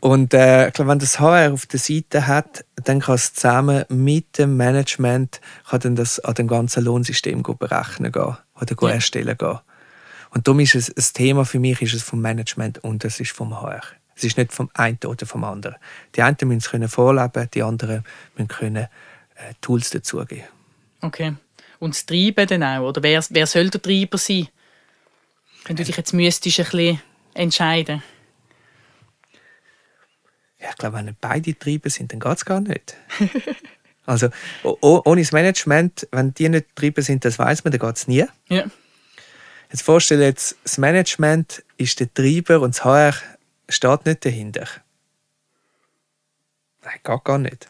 Und 0.00 0.32
äh, 0.32 0.68
ich 0.68 0.72
glaube, 0.72 0.90
wenn 0.90 0.98
das 0.98 1.20
HR 1.20 1.52
auf 1.52 1.66
der 1.66 1.78
Seite 1.78 2.26
hat, 2.26 2.64
dann 2.76 3.00
kann 3.00 3.16
es 3.16 3.34
zusammen 3.34 3.84
mit 3.88 4.38
dem 4.38 4.56
Management 4.56 5.40
kann 5.68 5.80
dann 5.80 5.96
das 5.96 6.18
an 6.20 6.34
dem 6.34 6.48
ganzen 6.48 6.84
Lohnsystem 6.84 7.42
berechnen 7.42 8.10
gehen 8.10 8.36
oder 8.54 8.76
Ja. 8.82 8.88
erstellen 8.94 9.36
gehen. 9.36 9.58
Und 10.30 10.46
darum 10.46 10.60
ist 10.60 10.74
es 10.74 10.88
ein 10.88 11.14
Thema 11.14 11.44
für 11.44 11.58
mich 11.58 11.82
ist 11.82 11.92
es 11.94 12.02
vom 12.02 12.20
Management 12.20 12.78
und 12.78 13.04
es 13.04 13.20
ist 13.20 13.32
vom 13.32 13.60
HR. 13.60 13.82
Es 14.20 14.24
ist 14.24 14.36
nicht 14.36 14.52
vom 14.52 14.68
einen 14.74 14.98
oder 15.06 15.24
vom 15.24 15.44
anderen. 15.44 15.76
Die 16.14 16.20
einen 16.20 16.36
müssen 16.42 16.58
es 16.58 16.70
können 16.70 16.90
vorleben, 16.90 17.48
die 17.54 17.62
anderen 17.62 18.04
müssen 18.36 18.48
können 18.48 18.84
äh, 18.84 19.54
Tools 19.62 19.88
dazugeben. 19.88 20.44
Okay. 21.00 21.36
Und 21.78 21.94
das 21.94 22.04
Treiben 22.04 22.46
dann 22.46 22.62
auch, 22.62 22.88
oder 22.88 23.02
wer, 23.02 23.24
wer 23.30 23.46
soll 23.46 23.70
der 23.70 23.80
Treiber 23.80 24.18
sein? 24.18 24.48
Wenn 25.64 25.76
du 25.76 25.84
dich 25.84 25.96
jetzt 25.96 26.12
müsstest 26.12 26.60
ein 26.60 26.64
bisschen 26.66 27.02
entscheiden. 27.32 28.02
Ja, 30.60 30.68
ich 30.68 30.76
glaube, 30.76 30.98
wenn 30.98 31.06
nicht 31.06 31.20
beide 31.22 31.58
Treiber 31.58 31.88
sind, 31.88 32.12
dann 32.12 32.20
geht 32.20 32.36
es 32.36 32.44
gar 32.44 32.60
nicht. 32.60 32.94
also 34.04 34.28
ohne 34.62 35.22
das 35.22 35.32
Management, 35.32 36.06
wenn 36.12 36.34
die 36.34 36.50
nicht 36.50 36.76
Treiber 36.76 37.00
sind, 37.00 37.24
das 37.24 37.38
weiß 37.38 37.64
man, 37.64 37.72
dann 37.72 37.80
geht 37.80 37.96
es 37.96 38.06
nie. 38.06 38.26
Ja. 38.50 38.64
Jetzt 39.70 39.82
vorstelle 39.82 40.24
jetzt, 40.24 40.56
das 40.64 40.76
Management 40.76 41.62
ist 41.78 42.00
der 42.00 42.12
Treiber 42.12 42.60
und 42.60 42.74
das 42.74 42.84
HR 42.84 43.14
steht 43.70 44.06
nicht 44.06 44.24
dahinter. 44.24 44.66
Nein, 46.82 46.98
geht 47.02 47.24
gar 47.24 47.38
nicht. 47.38 47.68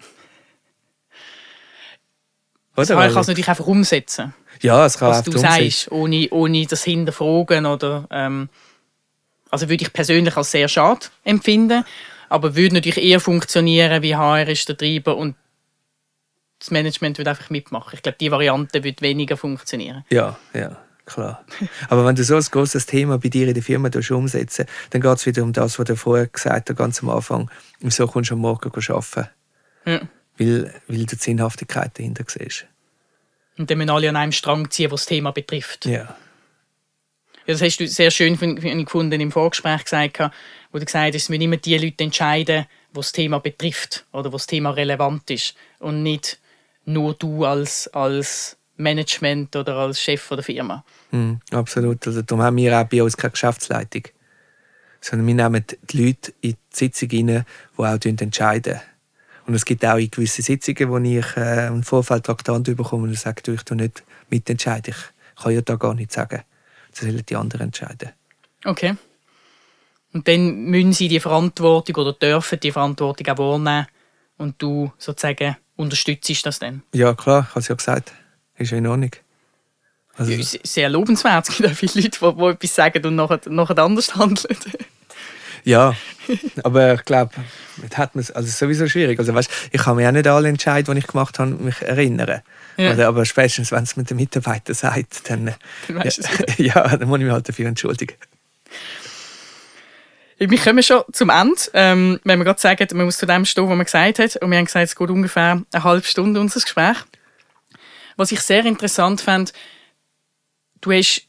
Oder? 2.77 2.87
HR 2.87 2.97
Weil- 2.97 3.13
kann 3.13 3.21
es 3.23 3.27
natürlich 3.29 3.49
einfach 3.49 3.67
umsetzen, 3.67 4.35
ja, 4.63 4.85
es 4.87 4.99
kann 4.99 5.11
was 5.11 5.23
du 5.23 5.33
umsetzen. 5.33 5.53
sagst, 5.63 5.93
ohne, 5.93 6.29
ohne 6.31 6.67
das 6.67 6.85
Hinterfragen. 6.85 7.67
Oder, 7.67 8.07
ähm, 8.11 8.49
also 9.51 9.69
würde 9.69 9.85
ich 9.85 9.93
persönlich 9.93 10.37
als 10.37 10.51
sehr 10.51 10.69
schade 10.69 11.07
empfinden, 11.25 11.85
aber 12.29 12.55
würde 12.57 12.77
natürlich 12.77 13.03
eher 13.03 13.21
funktionieren, 13.21 14.03
wie 14.03 14.15
HR 14.15 14.49
ist 14.49 14.69
der 14.69 14.77
Treiber 14.77 15.17
und 15.17 15.35
das 16.59 16.71
Management 16.71 17.17
würde 17.19 17.31
einfach 17.31 17.49
mitmachen. 17.51 17.93
Ich 17.95 18.03
glaube, 18.03 18.19
die 18.21 18.31
Variante 18.31 18.85
würde 18.85 19.01
weniger 19.01 19.37
funktionieren. 19.37 20.05
Ja, 20.11 20.39
ja, 20.53 20.77
klar. 21.13 21.45
Aber 21.89 22.07
wenn 22.07 22.17
du 22.17 22.25
so 22.25 22.37
ein 22.37 22.43
großes 22.43 22.87
Thema 22.87 23.19
bei 23.19 23.29
dir 23.29 23.49
in 23.49 23.55
der 23.55 23.63
Firma 23.63 23.91
tust 23.91 24.11
umsetzen 24.11 24.67
dann 24.91 25.01
geht 25.01 25.17
es 25.17 25.27
wieder 25.27 25.43
um 25.43 25.53
das, 25.53 25.79
was 25.79 25.87
du 25.87 25.97
vorher 25.97 26.27
gesagt 26.27 26.71
hast, 26.71 26.77
ganz 26.77 27.03
am 27.03 27.11
Anfang. 27.11 27.51
Wieso 27.81 28.07
kommst 28.07 28.31
du 28.31 28.35
am 28.35 28.41
Morgen 28.41 28.71
arbeiten? 28.71 29.29
Ja. 29.85 30.01
Weil, 30.39 30.75
weil 30.89 30.99
du 30.99 31.07
die 31.07 31.17
Sinnhaftigkeit 31.17 31.99
dahinter 31.99 32.25
siehst. 32.27 32.67
Und 33.59 33.71
dann 33.71 33.79
müssen 33.79 33.91
alle 33.91 34.09
an 34.09 34.17
einem 34.17 34.33
Strang 34.33 34.71
ziehen, 34.71 34.91
was 34.91 35.03
das 35.03 35.07
Thema 35.07 35.33
betrifft. 35.33 35.87
Ja. 35.87 36.17
Ja, 37.47 37.55
das 37.55 37.63
hast 37.63 37.79
du 37.79 37.87
sehr 37.89 38.11
schön 38.11 38.37
finde 38.37 38.67
ich, 38.67 38.85
gefunden 38.85 39.21
im 39.21 39.33
Vorgespräch 39.33 39.85
gesagt, 39.85 40.21
wo 40.73 40.79
du 40.79 40.85
gesagt 40.85 41.15
hast, 41.15 41.23
es 41.23 41.29
müssen 41.29 41.43
immer 41.43 41.57
die 41.57 41.77
Leute 41.77 42.05
entscheiden, 42.05 42.67
die 42.91 42.95
das 42.95 43.13
Thema 43.13 43.39
betrifft 43.39 44.05
oder 44.13 44.33
wo 44.33 44.37
das 44.37 44.47
Thema 44.47 44.71
relevant 44.71 45.31
ist 45.31 45.55
und 45.79 46.03
nicht 46.03 46.39
nur 46.85 47.15
du 47.15 47.45
als, 47.45 47.89
als 47.89 48.57
Management 48.81 49.55
oder 49.57 49.77
als 49.77 50.01
Chef 50.01 50.29
der 50.29 50.43
Firma. 50.43 50.85
Mhm, 51.11 51.41
absolut. 51.53 52.07
Also, 52.07 52.23
darum 52.23 52.43
haben 52.43 52.57
wir 52.57 52.79
auch 52.79 52.85
bei 52.85 53.03
uns 53.03 53.17
keine 53.17 53.33
Geschäftsleitung. 53.33 54.03
Sondern 55.01 55.27
wir 55.27 55.35
nehmen 55.35 55.65
die 55.91 56.07
Leute 56.07 56.33
in 56.41 56.53
die 56.53 56.57
Sitzung 56.71 57.11
rein, 57.11 57.45
die 57.79 57.83
auch 57.83 58.05
entscheiden. 58.05 58.81
Und 59.47 59.55
es 59.55 59.65
gibt 59.65 59.85
auch 59.85 59.97
in 59.97 60.11
gewisse 60.11 60.43
Sitzungen, 60.43 60.91
wo 60.91 60.99
ich 60.99 61.37
äh, 61.37 61.69
im 61.69 61.83
Vorfeld 61.83 62.25
Traktanten 62.25 62.77
bekomme 62.77 63.09
und 63.09 63.19
sage, 63.19 63.43
du, 63.43 63.53
ich 63.53 63.63
tu 63.63 63.75
nicht 63.75 64.05
mitentscheiden. 64.29 64.95
Ich 64.95 65.43
kann 65.43 65.53
ja 65.53 65.61
da 65.63 65.77
gar 65.77 65.95
nichts 65.95 66.15
sagen. 66.15 66.43
Das 66.91 67.01
sollen 67.01 67.23
die 67.27 67.37
anderen 67.37 67.67
entscheiden. 67.67 68.11
Okay. 68.65 68.95
Und 70.13 70.29
dann 70.29 70.65
müssen 70.65 70.93
sie 70.93 71.09
die 71.09 71.21
Verantwortung 71.21 71.97
oder 71.97 72.13
dürfen 72.13 72.61
die 72.61 72.73
Verantwortung 72.73 73.27
auch 73.29 73.39
wahrnehmen 73.39 73.87
und 74.39 74.61
du 74.61 74.93
sozusagen 74.99 75.57
unterstützt 75.77 76.45
das 76.45 76.59
dann. 76.59 76.83
Ja, 76.93 77.15
klar, 77.15 77.47
ich 77.49 77.51
habe 77.51 77.61
es 77.61 77.69
ja 77.69 77.75
gesagt. 77.75 78.13
Ist 78.61 78.71
ja 78.71 78.79
in 78.79 78.87
Ordnung. 78.87 79.11
Also, 80.17 80.33
Ja, 80.33 80.43
se- 80.43 80.61
sehr 80.63 80.89
lobenswert. 80.89 81.49
Es 81.51 81.57
gibt 81.57 81.69
auch 81.71 81.75
viele 81.75 81.93
Leute, 82.05 82.19
die, 82.21 82.37
die 82.37 82.45
etwas 82.47 82.75
sagen 82.75 83.05
und 83.07 83.17
nachher, 83.17 83.41
nachher 83.49 83.79
anders 83.79 84.15
handeln. 84.17 84.57
Ja, 85.65 85.95
aber 86.63 86.95
ich 86.95 87.05
glaube, 87.05 87.33
hat 87.95 88.15
man 88.15 88.25
also 88.35 88.49
sowieso 88.51 88.89
schwierig. 88.89 89.19
Also 89.19 89.35
weißt, 89.35 89.51
ich 89.73 89.83
kann 89.83 89.97
mich 89.97 90.07
auch 90.07 90.13
nicht 90.13 90.27
alle 90.27 90.49
Entscheidungen, 90.49 90.97
die 90.97 91.01
ich 91.05 91.07
gemacht 91.07 91.39
habe, 91.39 91.51
mich 91.51 91.83
erinnern. 91.83 92.41
Ja. 92.79 92.93
Oder, 92.93 93.09
aber 93.09 93.27
spätestens, 93.27 93.71
wenn 93.73 93.83
es 93.83 93.95
mit 93.97 94.09
dem 94.09 94.17
Mitarbeiter 94.17 94.73
sagt, 94.73 95.29
dann, 95.29 95.55
dann 95.89 96.03
ja, 96.03 96.13
ja, 96.85 96.97
dann 96.97 97.09
muss 97.09 97.19
ich 97.19 97.25
mich 97.25 97.33
halt 97.33 97.47
dafür 97.49 97.67
entschuldigen. 97.67 98.15
Wir 100.39 100.59
kommen 100.59 100.83
schon 100.83 101.03
zum 101.13 101.29
Ende. 101.29 101.55
Ähm, 101.75 102.19
wenn 102.25 102.39
wir 102.39 102.45
gerade 102.47 102.61
sagen, 102.61 102.87
man 102.95 103.05
muss 103.05 103.19
zu 103.19 103.27
dem 103.27 103.45
stehen, 103.45 103.65
was 103.69 103.77
man 103.77 103.85
gesagt 103.85 104.19
hat. 104.19 104.37
Und 104.37 104.51
wir 104.51 104.57
haben 104.57 104.65
gesagt, 104.65 104.87
es 104.87 104.97
geht 104.97 105.11
ungefähr 105.11 105.63
eine 105.73 105.85
halbe 105.85 106.07
Stunde 106.07 106.41
unser 106.41 106.61
Gespräch. 106.61 106.97
Was 108.21 108.33
ich 108.33 108.43
sehr 108.43 108.67
interessant 108.67 109.23
fand, 109.23 109.55
du 110.83 110.93
hast 110.93 111.23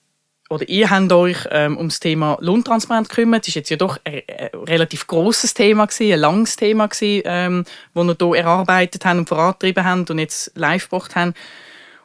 oder 0.50 0.68
ihr 0.68 0.90
habt 0.90 1.10
euch 1.14 1.38
ähm, 1.50 1.78
um 1.78 1.88
das 1.88 2.02
Thema 2.02 2.38
Lohntransparenz 2.42 3.08
gekümmert. 3.08 3.44
Das 3.44 3.48
ist 3.48 3.56
jetzt 3.56 3.70
ja 3.70 3.78
doch 3.78 3.98
ein, 4.04 4.22
ein 4.28 4.50
relativ 4.66 5.08
großes 5.08 5.54
Thema 5.54 5.86
gewesen, 5.86 6.12
ein 6.12 6.20
langes 6.20 6.58
Thema 6.58 6.88
gewesen, 6.88 7.22
ähm, 7.24 7.66
das 7.94 8.06
ihr 8.06 8.16
hier 8.20 8.36
erarbeitet 8.36 9.06
habt 9.06 9.20
und 9.20 9.30
vorangetrieben 9.30 9.86
habt 9.86 10.12
und 10.12 10.20
jetzt 10.20 10.52
live 10.56 10.90
gebracht 10.90 11.16
habt. 11.16 11.38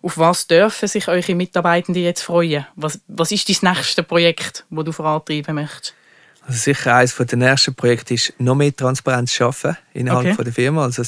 Auf 0.02 0.18
was 0.18 0.46
dürfen 0.46 0.86
sich 0.86 1.08
eure 1.08 1.34
Mitarbeitenden 1.34 2.04
jetzt 2.04 2.22
freuen? 2.22 2.64
Was, 2.76 3.00
was 3.08 3.32
ist 3.32 3.48
das 3.48 3.62
nächste 3.62 4.04
Projekt, 4.04 4.66
das 4.70 4.84
du 4.84 4.92
vorantreiben 4.92 5.56
möchtest? 5.56 5.96
Also 6.46 6.60
sicher 6.60 6.94
eines 6.94 7.16
der 7.16 7.38
nächsten 7.38 7.74
Projekte 7.74 8.14
ist, 8.14 8.34
noch 8.38 8.54
mehr 8.54 8.74
Transparenz 8.74 9.32
schaffen 9.32 9.76
innerhalb 9.94 10.34
okay. 10.34 10.44
der 10.44 10.52
Firma. 10.52 10.84
Also, 10.84 11.02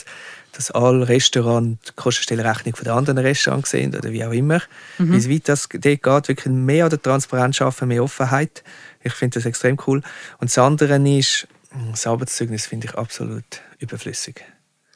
dass 0.59 0.73
alle 0.73 1.07
Restaurants 1.07 1.79
die 1.87 1.93
Kostenstellenrechnung 1.95 2.75
von 2.75 2.83
den 2.83 2.93
anderen 2.93 3.19
Restaurants 3.19 3.71
sehen 3.71 3.95
oder 3.95 4.11
wie 4.11 4.25
auch 4.25 4.33
immer. 4.33 4.61
Mhm. 4.99 5.25
Wie 5.25 5.37
weit 5.37 5.49
das 5.49 5.69
dort 5.69 5.83
geht, 5.83 6.05
wirklich 6.07 6.47
mehr 6.47 6.83
an 6.83 6.91
der 6.91 7.01
Transparenz 7.01 7.55
schaffen, 7.55 7.87
mehr 7.87 8.03
Offenheit. 8.03 8.65
Ich 9.05 9.13
finde 9.13 9.39
das 9.39 9.47
extrem 9.47 9.79
cool. 9.87 10.03
Und 10.39 10.51
das 10.51 10.59
andere 10.59 10.97
ist, 11.17 11.47
das 11.93 12.09
Arbeitszeugnis 12.09 12.67
finde 12.67 12.89
ich 12.89 12.95
absolut 12.97 13.45
überflüssig. 13.79 14.45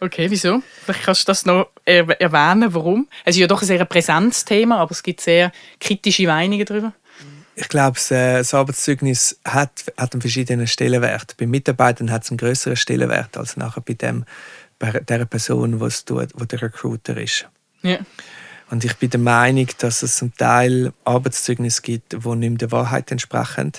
Okay, 0.01 0.29
wieso? 0.33 0.65
Vielleicht 0.85 1.05
kannst 1.05 1.23
du 1.23 1.27
das 1.27 1.47
noch 1.47 1.69
erwähnen, 1.85 2.75
warum? 2.75 3.07
Es 3.25 3.37
ist 3.37 3.41
ja 3.43 3.47
doch 3.47 3.63
ein 3.63 3.69
sehr 3.69 3.85
präsentes 3.85 4.45
Thema, 4.45 4.79
aber 4.79 4.91
es 4.91 5.05
gibt 5.05 5.21
sehr 5.21 5.53
kritische 5.79 6.27
Meinungen 6.27 6.65
darüber. 6.65 6.93
Ich 7.55 7.69
glaube, 7.69 7.99
äh, 8.11 8.39
das 8.39 8.53
Arbeitszeugnis 8.53 9.39
hat, 9.45 9.85
hat 9.97 10.15
einen 10.15 10.23
verschiedenen 10.23 10.67
Stellenwert. 10.67 11.37
Bei 11.37 11.47
Mitarbeitern 11.47 12.11
hat 12.11 12.25
es 12.25 12.31
einen 12.31 12.39
größeren 12.39 12.77
Stellenwert 12.77 13.37
als 13.37 13.57
nachher 13.57 13.83
bei, 13.83 13.93
dem, 13.93 14.25
bei 14.83 14.91
der 14.91 15.25
Person, 15.27 15.79
was 15.79 16.05
tut, 16.05 16.31
wo 16.35 16.45
der 16.45 16.61
Recruiter 16.61 17.17
ist. 17.17 17.47
Ja. 17.83 17.99
Und 18.69 18.85
ich 18.85 18.97
bin 18.97 19.11
der 19.11 19.21
Meinung, 19.21 19.69
dass 19.79 20.03
es 20.03 20.17
zum 20.17 20.35
Teil 20.35 20.93
Arbeitszeugnisse 21.05 21.83
gibt, 21.83 22.13
die 22.13 22.37
nicht 22.37 22.61
der 22.61 22.73
Wahrheit 22.73 23.13
entsprechen. 23.13 23.73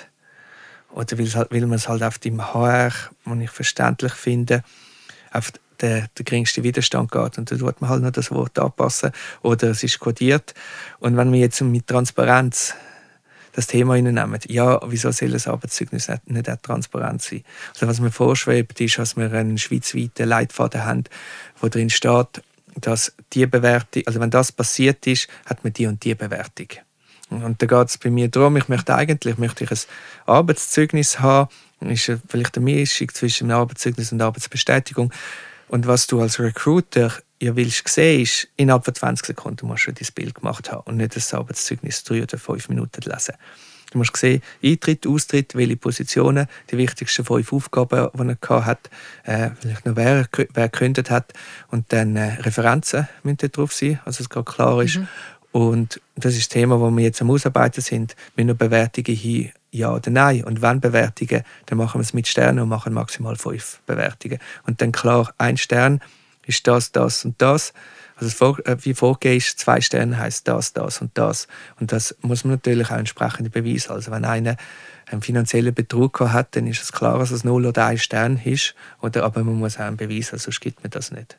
Oder 0.91 1.17
weil, 1.17 1.33
halt, 1.33 1.51
weil 1.51 1.61
man 1.61 1.73
es 1.73 1.89
halt 1.89 2.03
auf 2.03 2.19
dem 2.19 2.41
HR, 2.53 2.93
was 3.25 3.39
ich 3.39 3.49
verständlich 3.49 4.13
finde, 4.13 4.63
auf 5.31 5.51
den, 5.81 6.07
den 6.17 6.25
geringsten 6.25 6.63
Widerstand 6.63 7.11
geht. 7.11 7.37
Und 7.37 7.51
da 7.51 7.57
tut 7.57 7.81
man 7.81 7.89
halt 7.89 8.03
noch 8.03 8.11
das 8.11 8.31
Wort 8.31 8.57
anpassen. 8.57 9.11
Oder 9.41 9.71
es 9.71 9.83
ist 9.83 9.99
kodiert. 9.99 10.53
Und 10.99 11.17
wenn 11.17 11.33
wir 11.33 11.39
jetzt 11.39 11.59
mit 11.61 11.87
Transparenz 11.87 12.75
das 13.53 13.67
Thema 13.67 13.95
hineinnehmen. 13.95 14.39
Ja, 14.47 14.79
wieso 14.85 15.11
soll 15.11 15.29
das 15.29 15.47
Arbeitszeugnis 15.47 16.09
nicht, 16.09 16.29
nicht 16.29 16.49
auch 16.49 16.57
transparent 16.57 17.21
sein? 17.21 17.43
Also 17.73 17.87
was 17.87 17.99
mir 17.99 18.11
vorschwebt, 18.11 18.79
ist, 18.81 18.97
dass 18.97 19.15
wir 19.15 19.31
einen 19.31 19.57
schweizweiten 19.57 20.27
Leitfaden 20.27 20.83
haben, 20.83 21.03
wo 21.59 21.69
drin 21.69 21.89
steht, 21.89 22.41
dass 22.75 23.13
die 23.33 23.45
Bewertung, 23.45 24.03
also 24.05 24.19
wenn 24.19 24.31
das 24.31 24.51
passiert 24.51 25.05
ist, 25.07 25.27
hat 25.45 25.63
man 25.63 25.73
die 25.73 25.85
und 25.85 26.03
die 26.03 26.15
Bewertung. 26.15 26.67
Und 27.29 27.61
da 27.61 27.65
geht 27.65 27.87
es 27.87 27.97
bei 27.97 28.09
mir 28.09 28.27
darum, 28.27 28.57
ich 28.57 28.67
möchte 28.67 28.93
eigentlich 28.95 29.37
möchte 29.37 29.63
ich 29.63 29.71
ein 29.71 29.77
Arbeitszeugnis 30.25 31.19
haben, 31.19 31.49
ist 31.79 32.11
vielleicht 32.27 32.57
eine 32.57 32.65
Mischung 32.65 33.09
zwischen 33.13 33.51
Arbeitszeugnis 33.51 34.11
und 34.11 34.21
Arbeitsbestätigung. 34.21 35.11
Und 35.67 35.87
was 35.87 36.07
du 36.07 36.21
als 36.21 36.39
Recruiter 36.39 37.11
ja 37.43 37.55
willst 37.55 37.87
sehen, 37.87 38.21
ist, 38.21 38.47
innerhalb 38.55 38.85
von 38.85 38.95
20 38.95 39.25
Sekunden 39.25 39.67
musst 39.67 39.87
du 39.87 39.91
dein 39.91 40.07
Bild 40.15 40.35
gemacht 40.35 40.71
haben 40.71 40.83
und 40.85 40.97
nicht 40.97 41.15
das 41.15 41.33
Arbeitszeugnis 41.33 42.03
drei 42.03 42.23
oder 42.23 42.37
fünf 42.37 42.69
Minuten 42.69 43.01
lesen. 43.09 43.35
Du 43.91 43.99
musst 43.99 44.17
sehen, 44.17 44.41
Eintritt, 44.63 45.05
Austritt, 45.05 45.53
welche 45.53 45.77
Positionen, 45.77 46.47
die 46.71 46.77
wichtigsten 46.77 47.23
fünf 47.23 47.53
Aufgaben, 47.53 48.09
die 48.13 48.35
er 48.49 48.65
hat, 48.65 48.89
äh, 49.23 49.51
vielleicht 49.59 49.85
noch 49.85 49.95
wer, 49.95 50.27
wer 50.53 50.69
gekündigt 50.69 51.11
hat 51.11 51.33
und 51.69 51.93
dann 51.93 52.15
äh, 52.15 52.33
Referenzen 52.41 53.07
müssen 53.21 53.51
drauf 53.51 53.71
sein, 53.71 53.99
also 54.03 54.23
es 54.23 54.29
gerade 54.29 54.51
klar 54.51 54.81
ist. 54.81 54.97
Mhm. 54.97 55.07
Und 55.51 56.01
das 56.15 56.33
ist 56.33 56.41
das 56.41 56.49
Thema, 56.49 56.79
wo 56.79 56.89
wir 56.89 57.03
jetzt 57.03 57.21
am 57.21 57.29
Ausarbeiten 57.29 57.81
sind. 57.81 58.15
Wir 58.35 58.43
nur 58.43 58.55
Bewertungen 58.55 59.15
hin, 59.15 59.51
ja 59.69 59.93
oder 59.93 60.09
nein. 60.09 60.43
Und 60.43 60.63
wenn 60.63 60.81
Bewertungen, 60.81 61.43
dann 61.67 61.77
machen 61.77 61.99
wir 61.99 62.03
es 62.03 62.13
mit 62.15 62.27
Sternen 62.27 62.59
und 62.59 62.69
machen 62.69 62.91
maximal 62.91 63.35
fünf 63.35 63.79
Bewertungen. 63.85 64.39
Und 64.65 64.81
dann 64.81 64.91
klar, 64.91 65.31
ein 65.37 65.57
Stern 65.57 66.01
ist 66.45 66.67
das, 66.67 66.91
das 66.91 67.25
und 67.25 67.41
das. 67.41 67.73
Also 68.15 68.57
äh, 68.65 68.77
wie 68.81 68.93
vorgehen 68.93 69.37
ist, 69.37 69.59
zwei 69.59 69.81
Sterne 69.81 70.17
heißt 70.17 70.47
das, 70.47 70.73
das 70.73 71.01
und 71.01 71.17
das. 71.17 71.47
Und 71.79 71.91
das 71.91 72.15
muss 72.21 72.43
man 72.43 72.55
natürlich 72.55 72.91
auch 72.91 72.97
entsprechend 72.97 73.51
beweisen. 73.51 73.91
Also 73.91 74.11
wenn 74.11 74.25
einer 74.25 74.57
einen 75.07 75.21
finanziellen 75.21 75.73
Betrug 75.73 76.19
hat, 76.19 76.55
dann 76.55 76.67
ist 76.67 76.81
es 76.81 76.91
klar, 76.91 77.19
dass 77.19 77.31
es 77.31 77.43
0 77.43 77.65
oder 77.65 77.85
1 77.85 78.01
Stern 78.01 78.39
ist. 78.43 78.75
Oder, 79.01 79.23
aber 79.23 79.43
man 79.43 79.55
muss 79.55 79.77
auch 79.77 79.81
einen 79.81 79.97
Beweis, 79.97 80.31
also 80.31 80.45
sonst 80.45 80.61
gibt 80.61 80.83
man 80.83 80.91
das 80.91 81.11
nicht. 81.11 81.37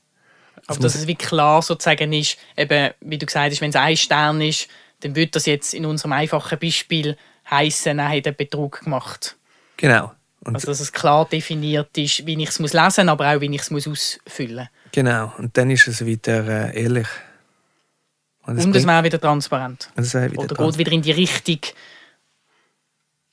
Aber 0.67 0.81
dass 0.81 0.95
es 0.95 1.07
wie 1.07 1.15
klar 1.15 1.63
sozusagen 1.63 2.13
ist, 2.13 2.39
eben, 2.57 2.93
wie 3.01 3.19
du 3.19 3.27
gesagt 3.27 3.51
hast, 3.51 3.61
wenn 3.61 3.71
es 3.71 3.77
ein 3.77 3.97
Stern 3.97 4.41
ist, 4.41 4.69
dann 5.01 5.15
würde 5.15 5.33
das 5.33 5.47
jetzt 5.47 5.75
in 5.75 5.85
unserem 5.85 6.13
einfachen 6.13 6.59
Beispiel 6.59 7.17
heißen, 7.51 7.99
er 7.99 8.09
hat 8.09 8.27
einen 8.27 8.37
Betrug 8.37 8.81
gemacht. 8.81 9.37
Genau. 9.77 10.13
Und 10.41 10.55
also 10.55 10.69
dass 10.69 10.81
es 10.81 10.93
klar 10.93 11.27
definiert 11.27 11.97
ist, 11.97 12.27
wie 12.27 12.41
ich 12.41 12.49
es 12.49 12.59
lesen 12.59 12.63
muss, 12.63 12.99
aber 12.99 13.35
auch 13.35 13.41
wie 13.41 13.55
ich 13.55 13.61
es 13.61 13.87
ausfüllen 13.87 14.57
muss. 14.57 14.69
Genau, 14.95 15.33
und 15.39 15.59
dann 15.59 15.71
ist 15.71 15.89
es 15.89 16.07
wieder 16.07 16.47
äh, 16.73 16.81
ehrlich. 16.81 17.09
Und 18.47 18.59
es, 18.59 18.65
und 18.65 18.77
es 18.77 18.87
wäre 18.87 19.03
wieder 19.03 19.21
transparent. 19.21 19.91
Wieder 19.97 20.39
Oder 20.39 20.55
trans 20.55 20.77
geht 20.77 20.87
wieder 20.87 20.93
in 20.93 21.03
die 21.03 21.11
Richtung. 21.11 21.59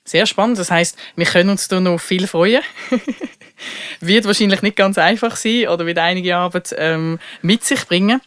Sehr 0.04 0.26
spannend. 0.26 0.58
Das 0.58 0.72
heißt, 0.72 0.98
wir 1.16 1.28
können 1.28 1.52
uns 1.52 1.68
da 1.68 1.80
noch 1.80 2.00
viel 2.00 2.26
freuen. 2.26 2.64
wird 4.00 4.26
wahrscheinlich 4.26 4.64
nicht 4.64 4.76
ganz 4.76 4.98
einfach 4.98 5.36
sein 5.36 5.68
oder 5.68 5.86
wird 5.86 6.00
einige 6.00 6.36
Arbeit 6.36 6.74
ähm, 6.80 7.20
mit 7.44 7.64
sich 7.64 7.86
bringen. 7.86 8.22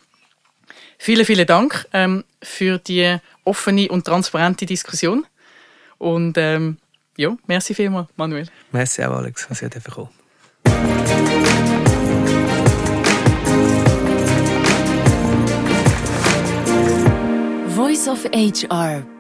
Vielen, 0.97 1.25
vielen 1.25 1.47
Dank 1.47 1.89
ähm, 1.93 2.23
für 2.41 2.79
die 2.79 3.17
offene 3.43 3.89
und 3.89 4.05
transparente 4.05 4.65
Diskussion. 4.65 5.27
Und 5.99 6.39
ähm, 6.39 6.77
ja, 7.17 7.37
merci 7.49 7.75
vielmals, 7.75 8.11
Manuel. 8.15 8.47
Merci 8.71 9.03
auch, 9.03 9.17
Alex, 9.17 9.49
dass 9.49 9.61
ihr 9.61 9.71
gekommen 9.71 10.11
Voice 17.95 18.09
of 18.09 18.25
HR 18.35 19.14